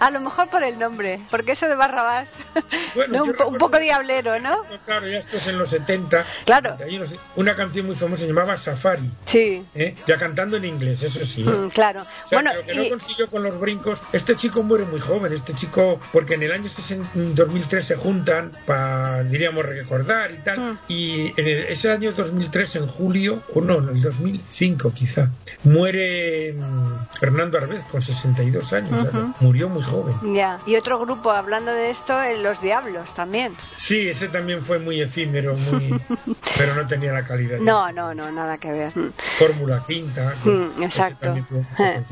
A 0.00 0.10
lo 0.10 0.20
mejor 0.20 0.48
por 0.48 0.64
el 0.64 0.78
nombre, 0.80 1.20
porque 1.30 1.52
eso 1.52 1.68
de 1.68 1.76
Barrabás, 1.76 2.28
Bueno, 2.96 3.18
¿no? 3.24 3.26
yo 3.36 3.46
un, 3.46 3.58
poco 3.58 3.78
diablero, 3.78 4.38
¿no? 4.40 4.62
Claro, 4.84 5.06
ya 5.06 5.18
esto 5.18 5.36
es 5.36 5.46
en 5.46 5.58
los 5.58 5.70
70. 5.70 6.26
Claro. 6.44 6.76
una 7.36 7.54
canción 7.54 7.86
muy 7.86 7.94
famosa 7.94 8.22
se 8.22 8.28
llamaba 8.28 8.56
Safari, 8.56 9.08
Sí, 9.26 9.64
¿eh? 9.76 9.94
ya 10.06 10.18
cantando 10.18 10.56
en 10.56 10.64
inglés, 10.64 11.02
eso 11.04 11.24
sí. 11.24 11.42
¿eh? 11.42 11.50
mm, 11.50 11.68
claro. 11.70 12.00
O 12.02 12.28
sea, 12.28 12.38
bueno, 12.40 12.50
pero 12.52 12.66
que 12.66 12.72
y- 12.72 12.76
no 12.84 12.88
consiguió 12.98 13.30
con 13.30 13.44
los 13.44 13.58
brincos. 13.60 14.02
Este 14.12 14.34
chico 14.34 14.62
muere 14.64 14.84
muy 14.84 14.98
joven, 15.00 15.32
este 15.32 15.54
chico, 15.54 16.00
porque 16.12 16.34
en 16.34 16.42
el 16.42 16.52
año 16.52 16.68
60 16.68 17.08
2003 17.14 17.84
se 17.84 17.94
juntan 17.96 18.50
para, 18.66 19.22
diríamos, 19.22 19.64
recordar 19.64 20.32
y 20.32 20.38
tal. 20.38 20.58
Mm. 20.58 20.78
Y 20.88 21.28
en 21.40 21.46
el- 21.46 21.64
ese 21.66 21.90
año 21.92 22.12
2003, 22.12 22.76
en 22.76 22.86
julio, 22.88 23.42
o 23.54 23.60
no, 23.60 23.78
en 23.78 23.88
el 23.90 24.02
2005 24.02 24.92
quizá, 24.92 25.30
muere 25.62 26.54
mm, 26.54 27.18
Fernando 27.20 27.58
Arbez 27.58 27.81
con 27.90 28.02
62 28.02 28.72
años. 28.72 28.98
sea, 29.00 29.10
Ujú. 29.10 29.34
murió 29.40 29.68
muy 29.68 29.82
joven. 29.82 30.14
ya. 30.34 30.58
Y 30.66 30.76
otro 30.76 30.98
grupo, 30.98 31.30
hablando 31.30 31.72
de 31.72 31.90
esto, 31.90 32.20
eh, 32.22 32.38
Los 32.38 32.60
Diablos 32.60 33.14
también. 33.14 33.56
Sí, 33.76 34.08
ese 34.08 34.28
también 34.28 34.62
fue 34.62 34.78
muy 34.78 35.00
efímero, 35.00 35.56
muy, 35.56 35.94
pero 36.58 36.74
no 36.74 36.86
tenía 36.86 37.12
la 37.12 37.24
calidad. 37.26 37.58
de 37.58 37.64
No, 37.64 37.90
no, 37.92 38.14
no, 38.14 38.30
nada 38.32 38.58
que 38.58 38.70
ver. 38.70 38.96
Mm. 38.96 39.12
Fórmula 39.36 39.82
Quinta. 39.86 40.32
Mm, 40.44 40.82
exacto. 40.82 41.34
Eh. 41.78 42.02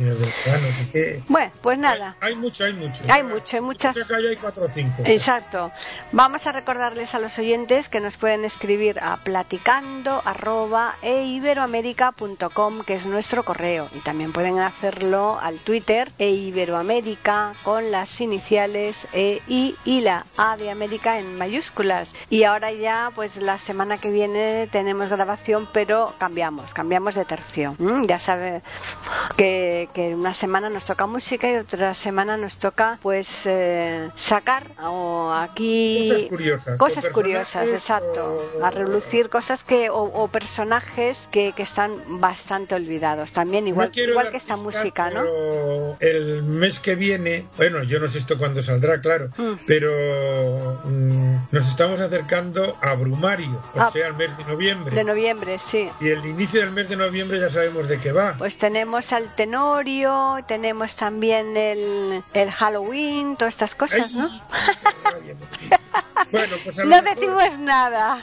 que 0.93 1.23
Bueno, 1.29 1.53
pues 1.63 1.79
nada. 1.79 2.17
Hay 2.21 2.35
mucho, 2.37 2.65
hay 2.65 2.73
mucho. 2.73 3.03
Hay 3.09 3.23
mucho, 3.23 3.57
hay 3.57 3.63
muchas- 3.63 3.97
hay 3.97 4.37
cuatro 4.37 4.65
o 4.65 4.69
cinco. 4.69 5.03
Exacto. 5.05 5.71
Vamos 6.13 6.47
a 6.47 6.53
recordarles 6.53 7.15
a 7.15 7.19
los 7.19 7.39
oyentes 7.39 7.89
que 7.89 8.01
nos 8.01 8.17
pueden 8.17 8.45
escribir 8.45 8.99
a 9.01 9.17
platicando 9.19 10.23
arroba 10.25 10.97
e 11.03 11.25
iberoamérica.com, 11.25 12.83
que 12.85 12.95
es 12.95 13.07
nuestro 13.07 13.45
correo. 13.45 13.89
Y 13.95 14.01
también 14.01 14.33
pueden 14.33 14.59
hacerlo 14.59 15.39
al 15.41 15.59
Twitter 15.61 16.11
e 16.19 16.31
iberoamérica 16.31 17.55
con 17.63 17.91
las 17.91 18.21
iniciales 18.21 19.07
E, 19.13 19.41
I 19.49 19.77
y 19.85 20.01
la 20.01 20.27
A 20.37 20.57
de 20.57 20.71
América 20.71 21.19
en 21.19 21.37
mayúsculas. 21.37 22.15
Y 22.29 22.45
ahora 22.45 22.73
ya, 22.73 23.11
pues 23.15 23.37
la 23.37 23.59
semana 23.59 23.99
que 23.99 24.11
viene 24.11 24.69
tenemos 24.71 25.09
grabación, 25.11 25.69
pero 25.73 26.15
cambiamos, 26.19 26.75
cambiamos 26.75 27.15
de 27.15 27.25
tercio. 27.25 27.77
¿m? 27.79 28.03
Ya 28.07 28.19
sabe 28.19 28.63
que, 29.37 29.89
que 29.93 30.15
una 30.15 30.35
semana 30.35 30.69
nos 30.71 30.85
toca 30.85 31.07
música 31.07 31.51
y 31.51 31.57
otra 31.57 31.95
semana 31.95 32.37
nos 32.37 32.59
toca 32.59 32.99
pues 33.03 33.47
eh, 33.47 34.09
sacar 34.17 34.65
o 34.83 35.33
aquí 35.33 36.09
Cosas 36.79 37.09
curiosas, 37.09 37.63
cosas 37.63 37.69
exacto 37.75 38.37
o- 38.61 38.65
a 38.65 38.71
relucir 38.71 39.29
cosas 39.29 39.65
que 39.65 39.91
o, 39.91 40.03
o 40.03 40.29
personajes 40.29 41.29
que, 41.31 41.53
que 41.53 41.63
están 41.63 42.21
bastante 42.21 42.75
olvidados 42.75 43.33
también 43.33 43.67
igual 43.69 43.91
No 43.95 44.03
igual 44.03 44.31
que 44.31 44.37
esta 44.37 44.57
música 44.57 45.11
no 45.11 45.25
pero 45.51 45.97
el 46.01 46.43
mes 46.43 46.81
que 46.81 46.95
viene, 46.95 47.47
bueno, 47.57 47.83
yo 47.83 47.99
no 48.01 48.09
sé 48.09 48.19
esto 48.19 48.39
cuándo 48.39 48.63
saldrá, 48.63 49.01
claro, 49.01 49.31
Mm. 49.37 49.53
pero 49.67 50.81
mm, 50.85 51.37
nos 51.53 51.69
estamos 51.69 52.01
acercando 52.01 52.77
a 52.81 52.95
Brumario, 52.95 53.63
o 53.75 53.81
Ah. 53.81 53.91
sea, 53.93 54.09
el 54.09 54.15
mes 54.15 54.37
de 54.37 54.45
noviembre. 54.45 54.95
de 54.95 55.05
noviembre 55.05 55.59
sí 55.59 55.89
y 56.01 56.09
el 56.09 56.25
inicio 56.27 56.61
del 56.61 56.71
mes 56.73 56.89
de 56.89 56.97
noviembre 56.97 57.39
ya 57.41 57.51
sabemos 57.51 57.89
de 57.89 57.99
qué 58.01 58.13
va. 58.13 58.35
pues 58.39 58.57
tenemos 58.57 59.13
al 59.13 59.35
Tenorio 59.35 60.39
tenemos 60.47 60.97
también 60.97 61.57
el, 61.57 62.23
el 62.35 62.51
Halloween 62.51 63.37
todas 63.37 63.55
estas 63.55 63.75
cosas 63.75 64.15
Ay, 64.15 64.21
no. 64.21 64.31
Bueno, 66.31 66.57
pues 66.63 66.79
a 66.79 66.85
lo, 66.85 66.91
no 66.91 67.03
mejor, 67.03 67.17
decimos 67.17 67.59
nada. 67.59 68.23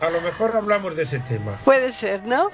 A 0.00 0.10
lo 0.10 0.20
mejor 0.20 0.56
hablamos 0.56 0.94
de 0.94 1.02
ese 1.02 1.18
tema. 1.20 1.58
puede 1.64 1.92
ser 1.92 2.24
no 2.26 2.50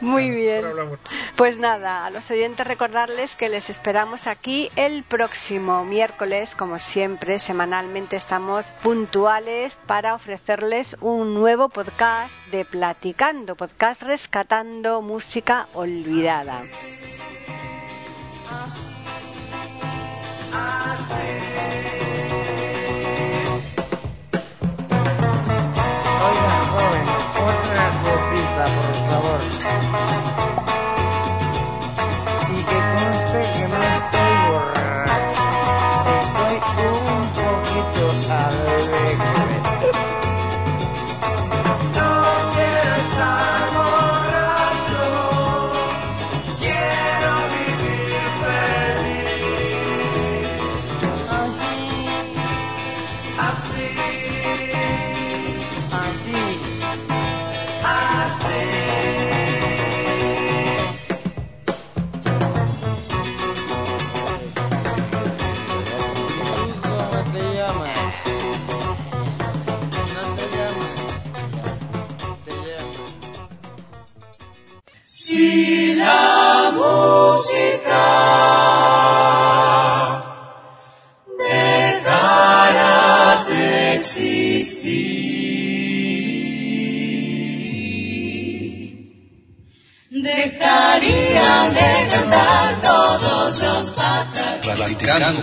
muy 0.00 0.30
bien. 0.30 0.64
hablamos- 0.64 0.98
Pues 1.36 1.58
nada, 1.58 2.06
a 2.06 2.10
los 2.10 2.30
oyentes 2.30 2.66
recordarles 2.66 3.34
que 3.36 3.48
les 3.48 3.68
esperamos 3.70 4.26
aquí 4.26 4.70
el 4.76 5.02
próximo 5.02 5.84
miércoles, 5.84 6.54
como 6.54 6.78
siempre, 6.78 7.38
semanalmente 7.38 8.16
estamos 8.16 8.66
puntuales 8.82 9.78
para 9.86 10.14
ofrecerles 10.14 10.96
un 11.00 11.34
nuevo 11.34 11.68
podcast 11.68 12.34
de 12.50 12.64
Platicando, 12.64 13.56
podcast 13.56 14.02
rescatando 14.02 15.02
música 15.02 15.66
olvidada. 15.74 16.62
Otra 27.48 27.90
copita, 28.02 28.64
por 28.74 29.06
favor. 29.08 30.47